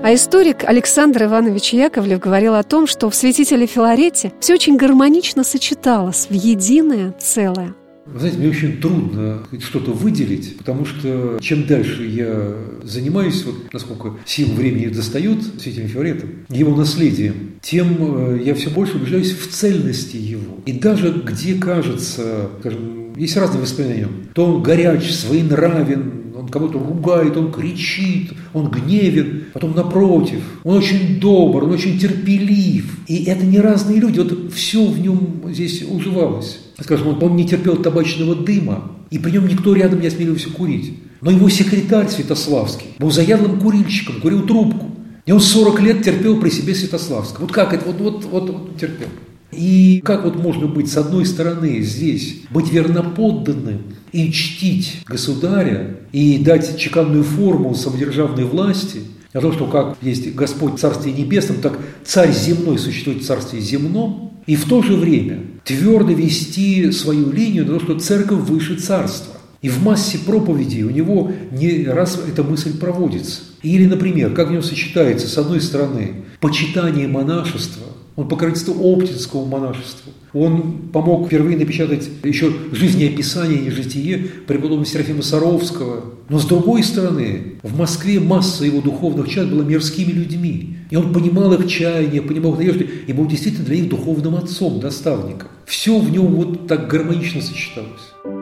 А 0.04 0.16
историк 0.16 0.64
Александр 0.64 1.26
Иванович 1.26 1.74
Яковлев 1.74 2.20
говорил 2.20 2.56
о 2.56 2.64
том, 2.64 2.88
что 2.88 3.12
в 3.12 3.16
святителе 3.16 3.68
Филарете 3.68 4.34
все 4.40 4.56
очень 4.56 4.76
гармонично 4.76 5.44
сочеталось 5.44 6.26
в 6.28 6.34
единое 6.34 7.14
целое. 7.20 7.76
Знаете, 8.08 8.38
мне 8.40 8.50
очень 8.50 8.82
трудно 8.82 9.44
что-то 9.60 9.92
выделить, 9.92 10.58
потому 10.58 10.86
что 10.86 11.38
чем 11.40 11.68
дальше 11.68 12.04
я 12.04 12.56
занимаюсь, 12.84 13.44
вот 13.46 13.72
насколько 13.72 14.16
сил 14.26 14.48
времени 14.48 14.88
достает 14.88 15.44
святителем 15.44 15.88
Филаретом, 15.88 16.30
его 16.50 16.76
наследием, 16.76 17.60
тем 17.62 17.96
э, 18.00 18.42
я 18.44 18.56
все 18.56 18.72
больше 18.72 18.98
убеждаюсь 18.98 19.34
в 19.34 19.52
цельности 19.52 20.18
его. 20.18 20.58
И 20.66 20.74
даже 20.74 21.12
где 21.12 21.54
кажется, 21.54 22.50
скажем, 22.60 23.14
есть 23.16 23.38
разные 23.38 23.62
воспоминания, 23.62 24.08
то 24.34 24.46
он 24.46 24.64
горяч, 24.64 25.12
своенравен, 25.12 26.21
кого-то 26.52 26.78
ругает, 26.78 27.38
он 27.38 27.52
кричит, 27.52 28.34
он 28.54 28.70
гневен, 28.70 29.46
потом 29.54 29.76
напротив, 29.76 30.42
он 30.64 30.78
очень 30.78 31.20
добр, 31.20 31.64
он 31.64 31.72
очень 31.72 31.98
терпелив. 31.98 33.00
И 33.08 33.24
это 33.24 33.46
не 33.46 33.60
разные 33.60 34.00
люди, 34.00 34.20
вот 34.20 34.54
все 34.54 34.86
в 34.86 35.00
нем 35.00 35.42
здесь 35.50 35.84
уживалось. 35.90 36.60
Скажем, 36.80 37.18
он, 37.22 37.36
не 37.36 37.48
терпел 37.48 37.78
табачного 37.78 38.36
дыма, 38.36 38.92
и 39.10 39.20
при 39.20 39.32
нем 39.32 39.48
никто 39.48 39.74
рядом 39.74 40.02
не 40.02 40.08
осмеливался 40.08 40.50
курить. 40.50 40.94
Но 41.22 41.32
его 41.32 41.50
секретарь 41.50 42.10
Святославский 42.10 42.88
был 42.98 43.12
заядлым 43.12 43.60
курильщиком, 43.60 44.22
курил 44.22 44.46
трубку. 44.46 44.92
И 45.26 45.32
он 45.32 45.40
40 45.40 45.82
лет 45.82 46.04
терпел 46.04 46.40
при 46.40 46.50
себе 46.50 46.74
Святославского. 46.74 47.44
Вот 47.44 47.52
как 47.52 47.74
это, 47.74 47.86
вот, 47.86 48.00
вот, 48.00 48.26
вот, 48.26 48.50
вот 48.50 48.78
терпел. 48.80 49.08
И 49.52 50.02
как 50.04 50.24
вот 50.24 50.36
можно 50.36 50.68
быть, 50.68 50.92
с 50.92 50.98
одной 50.98 51.26
стороны, 51.26 51.82
здесь, 51.82 52.42
быть 52.50 52.72
верноподданным 52.72 53.82
и 54.12 54.32
чтить 54.32 55.02
государя, 55.06 55.98
и 56.12 56.38
дать 56.38 56.78
чеканную 56.78 57.24
форму 57.24 57.76
самодержавной 57.76 58.46
власти, 58.46 59.02
о 59.34 59.40
том, 59.40 59.54
что 59.54 59.66
как 59.66 59.98
есть 60.02 60.34
Господь 60.36 60.74
в 60.74 60.78
Царстве 60.80 61.14
Небесном, 61.14 61.62
так 61.62 61.80
Царь 62.04 62.34
земной 62.34 62.78
существует 62.78 63.24
в 63.24 63.26
Царстве 63.26 63.62
земном, 63.62 64.34
и 64.46 64.56
в 64.56 64.66
то 64.66 64.82
же 64.82 64.96
время 64.96 65.44
твердо 65.64 66.12
вести 66.12 66.92
свою 66.92 67.32
линию 67.32 67.66
на 67.66 67.80
то, 67.80 67.86
что 67.86 68.00
Церковь 68.00 68.42
выше 68.42 68.76
Царства. 68.76 69.36
И 69.62 69.70
в 69.70 69.84
массе 69.84 70.18
проповедей 70.18 70.84
у 70.84 70.90
него 70.90 71.32
не 71.52 71.86
раз 71.86 72.20
эта 72.28 72.44
мысль 72.44 72.78
проводится. 72.78 73.42
Или, 73.62 73.86
например, 73.86 74.34
как 74.34 74.50
в 74.50 74.52
нем 74.52 74.64
сочетается, 74.64 75.28
с 75.28 75.38
одной 75.38 75.62
стороны, 75.62 76.26
почитание 76.40 77.08
монашества, 77.08 77.86
он 78.16 78.28
покровительство 78.28 78.74
Оптинского 78.74 79.46
монашества. 79.46 80.12
Он 80.34 80.90
помог 80.94 81.28
впервые 81.28 81.58
напечатать 81.58 82.10
еще 82.24 82.52
жизнеописание, 82.72 83.60
не 83.60 83.70
житие 83.70 84.18
преподобного 84.48 84.86
Серафима 84.86 85.22
Саровского. 85.22 86.06
Но 86.30 86.40
с 86.40 86.46
другой 86.46 86.84
стороны, 86.84 87.56
в 87.64 87.78
Москве 87.78 88.20
масса 88.20 88.66
его 88.66 88.82
духовных 88.82 89.30
чад 89.30 89.50
была 89.50 89.64
мирскими 89.64 90.12
людьми. 90.12 90.78
И 90.90 90.96
он 90.96 91.14
понимал 91.14 91.54
их 91.54 91.68
чаяния, 91.68 92.22
понимал 92.22 92.54
их 92.54 92.60
надежды, 92.60 92.90
и 93.08 93.14
был 93.14 93.28
действительно 93.28 93.66
для 93.66 93.78
них 93.78 93.90
духовным 93.90 94.36
отцом, 94.36 94.80
наставником. 94.82 95.50
Все 95.66 95.98
в 95.98 96.12
нем 96.12 96.36
вот 96.36 96.68
так 96.68 96.90
гармонично 96.90 97.42
сочеталось. 97.42 98.41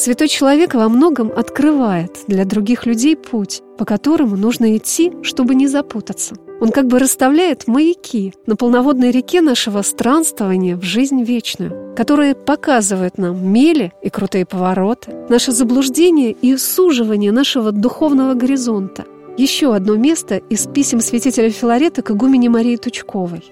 Святой 0.00 0.28
человек 0.28 0.72
во 0.72 0.88
многом 0.88 1.30
открывает 1.30 2.20
для 2.26 2.46
других 2.46 2.86
людей 2.86 3.16
путь, 3.16 3.60
по 3.76 3.84
которому 3.84 4.34
нужно 4.34 4.76
идти, 4.78 5.12
чтобы 5.22 5.54
не 5.54 5.68
запутаться– 5.68 6.36
он 6.60 6.72
как 6.72 6.88
бы 6.88 6.98
расставляет 6.98 7.66
маяки 7.66 8.34
на 8.46 8.54
полноводной 8.54 9.10
реке 9.10 9.40
нашего 9.40 9.80
странствования 9.80 10.76
в 10.76 10.82
жизнь 10.82 11.22
вечную, 11.22 11.94
которые 11.96 12.34
показывают 12.34 13.16
нам 13.16 13.50
мели 13.50 13.92
и 14.02 14.10
крутые 14.10 14.44
повороты, 14.44 15.12
наше 15.30 15.52
заблуждение 15.52 16.32
и 16.32 16.56
суживание 16.58 17.32
нашего 17.32 17.72
духовного 17.72 18.34
горизонта. 18.34 19.06
Еще 19.38 19.74
одно 19.74 19.96
место 19.96 20.36
из 20.36 20.66
писем 20.66 21.00
святителя 21.00 21.48
Филарета 21.48 22.02
к 22.02 22.10
игумене 22.10 22.50
Марии 22.50 22.76
Тучковой. 22.76 23.42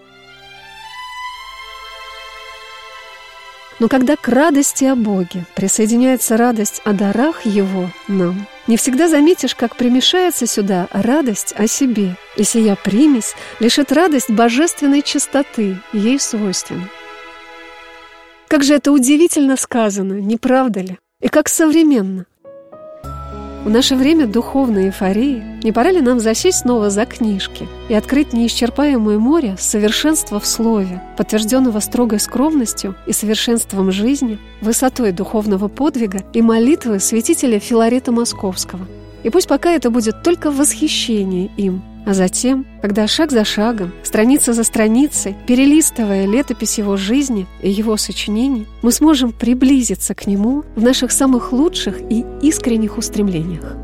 Но 3.78 3.88
когда 3.88 4.16
к 4.16 4.28
радости 4.28 4.84
о 4.84 4.96
Боге 4.96 5.44
присоединяется 5.54 6.36
радость 6.36 6.80
о 6.84 6.92
дарах 6.92 7.46
Его 7.46 7.90
нам– 8.08 8.46
не 8.68 8.76
всегда 8.76 9.08
заметишь, 9.08 9.54
как 9.54 9.76
примешается 9.76 10.46
сюда 10.46 10.88
радость 10.92 11.54
о 11.56 11.66
себе, 11.66 12.16
и 12.36 12.44
сия 12.44 12.76
примесь 12.76 13.34
лишит 13.60 13.90
радость 13.92 14.30
божественной 14.30 15.00
чистоты, 15.00 15.78
ей 15.94 16.20
свойственной. 16.20 16.84
Как 18.46 18.62
же 18.62 18.74
это 18.74 18.92
удивительно 18.92 19.56
сказано, 19.56 20.20
не 20.20 20.36
правда 20.36 20.80
ли? 20.80 20.98
И 21.22 21.28
как 21.28 21.48
современно. 21.48 22.26
В 23.64 23.70
наше 23.70 23.96
время 23.96 24.26
духовной 24.26 24.86
эйфории 24.86 25.42
не 25.62 25.72
пора 25.72 25.90
ли 25.90 26.00
нам 26.00 26.20
засесть 26.20 26.60
снова 26.60 26.90
за 26.90 27.04
книжки 27.04 27.68
и 27.88 27.94
открыть 27.94 28.32
неисчерпаемое 28.32 29.18
море 29.18 29.56
совершенства 29.58 30.38
в 30.38 30.46
слове, 30.46 31.02
подтвержденного 31.16 31.80
строгой 31.80 32.20
скромностью 32.20 32.94
и 33.06 33.12
совершенством 33.12 33.90
жизни, 33.90 34.38
высотой 34.60 35.12
духовного 35.12 35.68
подвига 35.68 36.22
и 36.32 36.40
молитвы 36.40 37.00
святителя 37.00 37.58
Филарета 37.58 38.12
Московского. 38.12 38.86
И 39.28 39.30
пусть 39.30 39.46
пока 39.46 39.72
это 39.72 39.90
будет 39.90 40.22
только 40.22 40.50
восхищение 40.50 41.50
им, 41.58 41.82
а 42.06 42.14
затем, 42.14 42.64
когда 42.80 43.06
шаг 43.06 43.30
за 43.30 43.44
шагом, 43.44 43.92
страница 44.02 44.54
за 44.54 44.64
страницей, 44.64 45.36
перелистывая 45.46 46.24
летопись 46.24 46.78
его 46.78 46.96
жизни 46.96 47.46
и 47.60 47.68
его 47.68 47.98
сочинений, 47.98 48.66
мы 48.80 48.90
сможем 48.90 49.32
приблизиться 49.32 50.14
к 50.14 50.26
нему 50.26 50.64
в 50.76 50.82
наших 50.82 51.12
самых 51.12 51.52
лучших 51.52 52.00
и 52.10 52.24
искренних 52.40 52.96
устремлениях. 52.96 53.76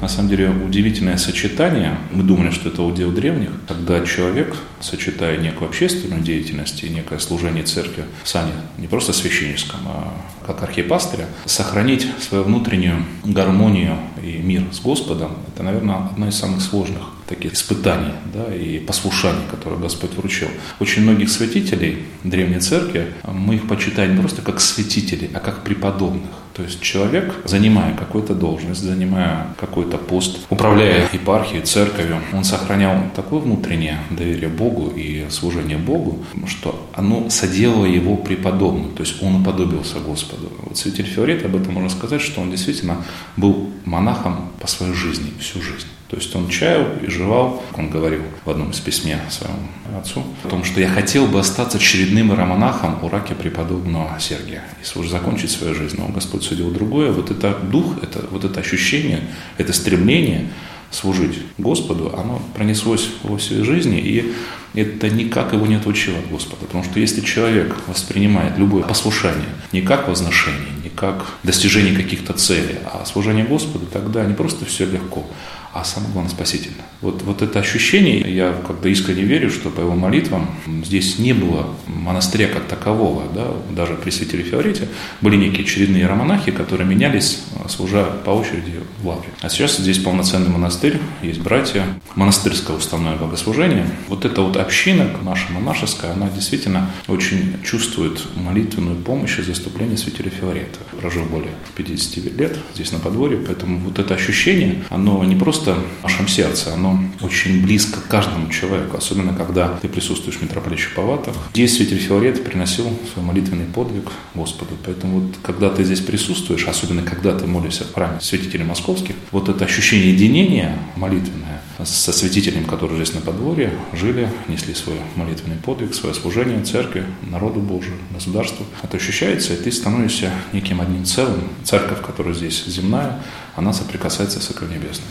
На 0.00 0.08
самом 0.08 0.30
деле 0.30 0.48
удивительное 0.48 1.18
сочетание. 1.18 1.98
Мы 2.10 2.22
думали, 2.22 2.50
что 2.50 2.70
это 2.70 2.82
удел 2.82 3.12
древних, 3.12 3.50
когда 3.68 4.04
человек, 4.04 4.56
сочетая 4.80 5.36
некую 5.36 5.68
общественную 5.68 6.22
деятельность 6.22 6.82
и 6.82 6.88
некое 6.88 7.18
служение 7.18 7.64
церкви 7.64 8.04
сане 8.24 8.52
не 8.78 8.86
просто 8.86 9.12
священническом, 9.12 9.80
а 9.86 10.14
как 10.46 10.62
архипастыря, 10.62 11.26
сохранить 11.44 12.06
свою 12.18 12.44
внутреннюю 12.44 13.04
гармонию 13.24 13.98
и 14.22 14.38
мир 14.38 14.64
с 14.72 14.80
Господом, 14.80 15.36
это, 15.52 15.62
наверное, 15.62 15.96
одно 15.96 16.28
из 16.28 16.34
самых 16.34 16.62
сложных 16.62 17.02
таких 17.28 17.52
испытаний 17.52 18.12
да, 18.32 18.52
и 18.54 18.78
послушаний, 18.78 19.42
которые 19.50 19.80
Господь 19.80 20.14
вручил. 20.14 20.48
Очень 20.80 21.02
многих 21.02 21.30
святителей 21.30 21.98
Древней 22.24 22.58
Церкви, 22.58 23.12
мы 23.24 23.56
их 23.56 23.68
почитаем 23.68 24.14
не 24.16 24.20
просто 24.20 24.42
как 24.42 24.60
святителей, 24.60 25.30
а 25.34 25.40
как 25.40 25.62
преподобных. 25.62 26.30
То 26.54 26.62
есть 26.62 26.80
человек, 26.80 27.34
занимая 27.44 27.94
какую-то 27.94 28.34
должность, 28.34 28.82
занимая 28.82 29.46
какой-то 29.58 29.98
пост, 29.98 30.38
управляя 30.50 31.08
епархией, 31.12 31.62
церковью, 31.62 32.18
он 32.32 32.44
сохранял 32.44 32.96
такое 33.14 33.40
внутреннее 33.40 33.98
доверие 34.10 34.48
Богу 34.48 34.88
и 34.88 35.26
служение 35.30 35.78
Богу, 35.78 36.24
что 36.46 36.88
оно 36.94 37.30
соделало 37.30 37.84
его 37.84 38.16
преподобным, 38.16 38.90
то 38.92 39.02
есть 39.02 39.22
он 39.22 39.42
уподобился 39.42 40.00
Господу. 40.00 40.52
Вот 40.62 40.76
святитель 40.76 41.06
Феорет 41.06 41.44
об 41.44 41.56
этом 41.56 41.74
можно 41.74 41.90
сказать, 41.90 42.20
что 42.20 42.40
он 42.40 42.50
действительно 42.50 42.96
был 43.36 43.70
монахом 43.84 44.50
по 44.60 44.66
своей 44.66 44.94
жизни, 44.94 45.32
всю 45.38 45.62
жизнь. 45.62 45.86
То 46.10 46.16
есть 46.16 46.34
он 46.34 46.48
чаял 46.48 46.86
и 47.02 47.08
жевал, 47.08 47.62
он 47.76 47.88
говорил 47.88 48.22
в 48.44 48.50
одном 48.50 48.72
из 48.72 48.80
письме 48.80 49.20
своему 49.30 49.68
отцу, 49.96 50.24
о 50.42 50.48
том, 50.48 50.64
что 50.64 50.80
я 50.80 50.88
хотел 50.88 51.26
бы 51.26 51.38
остаться 51.38 51.78
очередным 51.78 52.32
иеромонахом 52.32 52.98
у 53.04 53.08
раки 53.08 53.32
преподобного 53.32 54.16
Сергия 54.18 54.64
и 54.82 55.08
закончить 55.08 55.52
свою 55.52 55.72
жизнь. 55.72 55.96
Но 55.98 56.08
Господь 56.08 56.39
судил 56.42 56.70
другое. 56.70 57.12
Вот 57.12 57.30
это 57.30 57.56
дух, 57.70 57.96
это, 58.02 58.26
вот 58.30 58.44
это 58.44 58.60
ощущение, 58.60 59.20
это 59.58 59.72
стремление 59.72 60.48
служить 60.90 61.38
Господу, 61.56 62.14
оно 62.16 62.42
пронеслось 62.54 63.08
во 63.22 63.38
всей 63.38 63.62
жизни, 63.62 64.00
и 64.00 64.32
это 64.74 65.08
никак 65.08 65.52
его 65.52 65.66
не 65.66 65.76
отлучило 65.76 66.18
от 66.18 66.28
Господа. 66.28 66.56
Потому 66.66 66.84
что 66.84 67.00
если 67.00 67.20
человек 67.20 67.76
воспринимает 67.86 68.58
любое 68.58 68.82
послушание 68.82 69.48
не 69.72 69.82
как 69.82 70.08
возношение, 70.08 70.72
не 70.82 70.90
как 70.90 71.26
достижение 71.42 71.94
каких-то 71.94 72.32
целей, 72.32 72.78
а 72.84 73.04
служение 73.04 73.44
Господу, 73.44 73.86
тогда 73.86 74.24
не 74.24 74.34
просто 74.34 74.64
все 74.64 74.84
легко, 74.84 75.26
а 75.72 75.84
самое 75.84 76.12
главное 76.12 76.32
спасительно. 76.32 76.82
Вот, 77.00 77.22
вот 77.22 77.42
это 77.42 77.60
ощущение, 77.60 78.20
я 78.34 78.52
как 78.66 78.80
бы 78.80 78.90
искренне 78.90 79.22
верю, 79.22 79.50
что 79.50 79.70
по 79.70 79.80
его 79.80 79.94
молитвам 79.94 80.50
здесь 80.84 81.18
не 81.18 81.32
было 81.32 81.66
монастыря 81.86 82.48
как 82.48 82.64
такового, 82.64 83.22
да, 83.32 83.46
даже 83.70 83.94
при 83.94 84.10
святителе 84.10 84.42
Феорите 84.42 84.88
были 85.20 85.36
некие 85.36 85.64
очередные 85.64 86.06
романахи, 86.06 86.50
которые 86.50 86.86
менялись, 86.86 87.42
служа 87.68 88.04
по 88.24 88.30
очереди 88.30 88.80
в 89.00 89.06
лавре. 89.06 89.28
А 89.40 89.48
сейчас 89.48 89.76
здесь 89.76 89.98
полноценный 89.98 90.50
монастырь, 90.50 90.98
есть 91.22 91.40
братья, 91.40 91.84
монастырское 92.16 92.76
уставное 92.76 93.16
богослужение. 93.16 93.86
Вот 94.08 94.24
эта 94.24 94.42
вот 94.42 94.56
община 94.56 95.08
наша 95.22 95.52
монашеская, 95.52 96.12
она 96.12 96.28
действительно 96.28 96.90
очень 97.06 97.56
чувствует 97.64 98.26
молитвенную 98.36 98.96
помощь 98.96 99.38
и 99.38 99.42
заступление 99.42 99.96
святителя 99.96 100.30
Филарета. 100.30 100.80
Прожил 101.00 101.24
более 101.24 101.52
50 101.76 102.38
лет 102.38 102.58
здесь 102.74 102.92
на 102.92 102.98
подворье, 102.98 103.38
поэтому 103.38 103.78
вот 103.78 103.98
это 103.98 104.14
ощущение, 104.14 104.82
оно 104.90 105.22
не 105.24 105.36
просто 105.36 105.59
в 105.66 106.02
нашем 106.02 106.28
сердце, 106.28 106.72
оно 106.74 106.98
очень 107.20 107.62
близко 107.62 108.00
к 108.00 108.08
каждому 108.08 108.50
человеку, 108.50 108.96
особенно 108.96 109.34
когда 109.34 109.68
ты 109.80 109.88
присутствуешь 109.88 110.38
в 110.38 110.42
митрополитчих 110.42 110.94
палатах. 110.94 111.34
Здесь 111.52 111.76
святитель 111.76 111.98
Филарет 111.98 112.44
приносил 112.44 112.90
свой 113.12 113.24
молитвенный 113.24 113.66
подвиг 113.66 114.10
Господу. 114.34 114.76
Поэтому 114.84 115.20
вот 115.20 115.36
когда 115.42 115.70
ты 115.70 115.84
здесь 115.84 116.00
присутствуешь, 116.00 116.66
особенно 116.66 117.02
когда 117.02 117.36
ты 117.36 117.46
молишься 117.46 117.84
в 117.84 117.94
храме 117.94 118.20
святителей 118.20 118.64
московских, 118.64 119.14
вот 119.30 119.48
это 119.48 119.64
ощущение 119.64 120.12
единения 120.12 120.78
молитвенное 120.96 121.60
со 121.84 122.12
святителем, 122.12 122.64
который 122.64 122.96
здесь 122.96 123.14
на 123.14 123.20
подворье, 123.20 123.72
жили, 123.92 124.28
несли 124.48 124.74
свой 124.74 124.96
молитвенный 125.16 125.56
подвиг, 125.56 125.94
свое 125.94 126.14
служение 126.14 126.62
церкви, 126.62 127.06
народу 127.22 127.60
Божию, 127.60 127.96
государству. 128.10 128.66
Это 128.82 128.96
ощущается, 128.96 129.54
и 129.54 129.56
ты 129.56 129.72
становишься 129.72 130.30
неким 130.52 130.80
одним 130.80 131.04
целым. 131.04 131.48
Церковь, 131.64 132.04
которая 132.04 132.34
здесь 132.34 132.64
земная, 132.66 133.22
она 133.56 133.72
соприкасается 133.72 134.40
с 134.40 134.50
Небесным. 134.50 135.08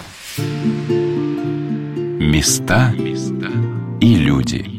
Места 2.19 2.93
и 4.01 4.15
люди. 4.15 4.78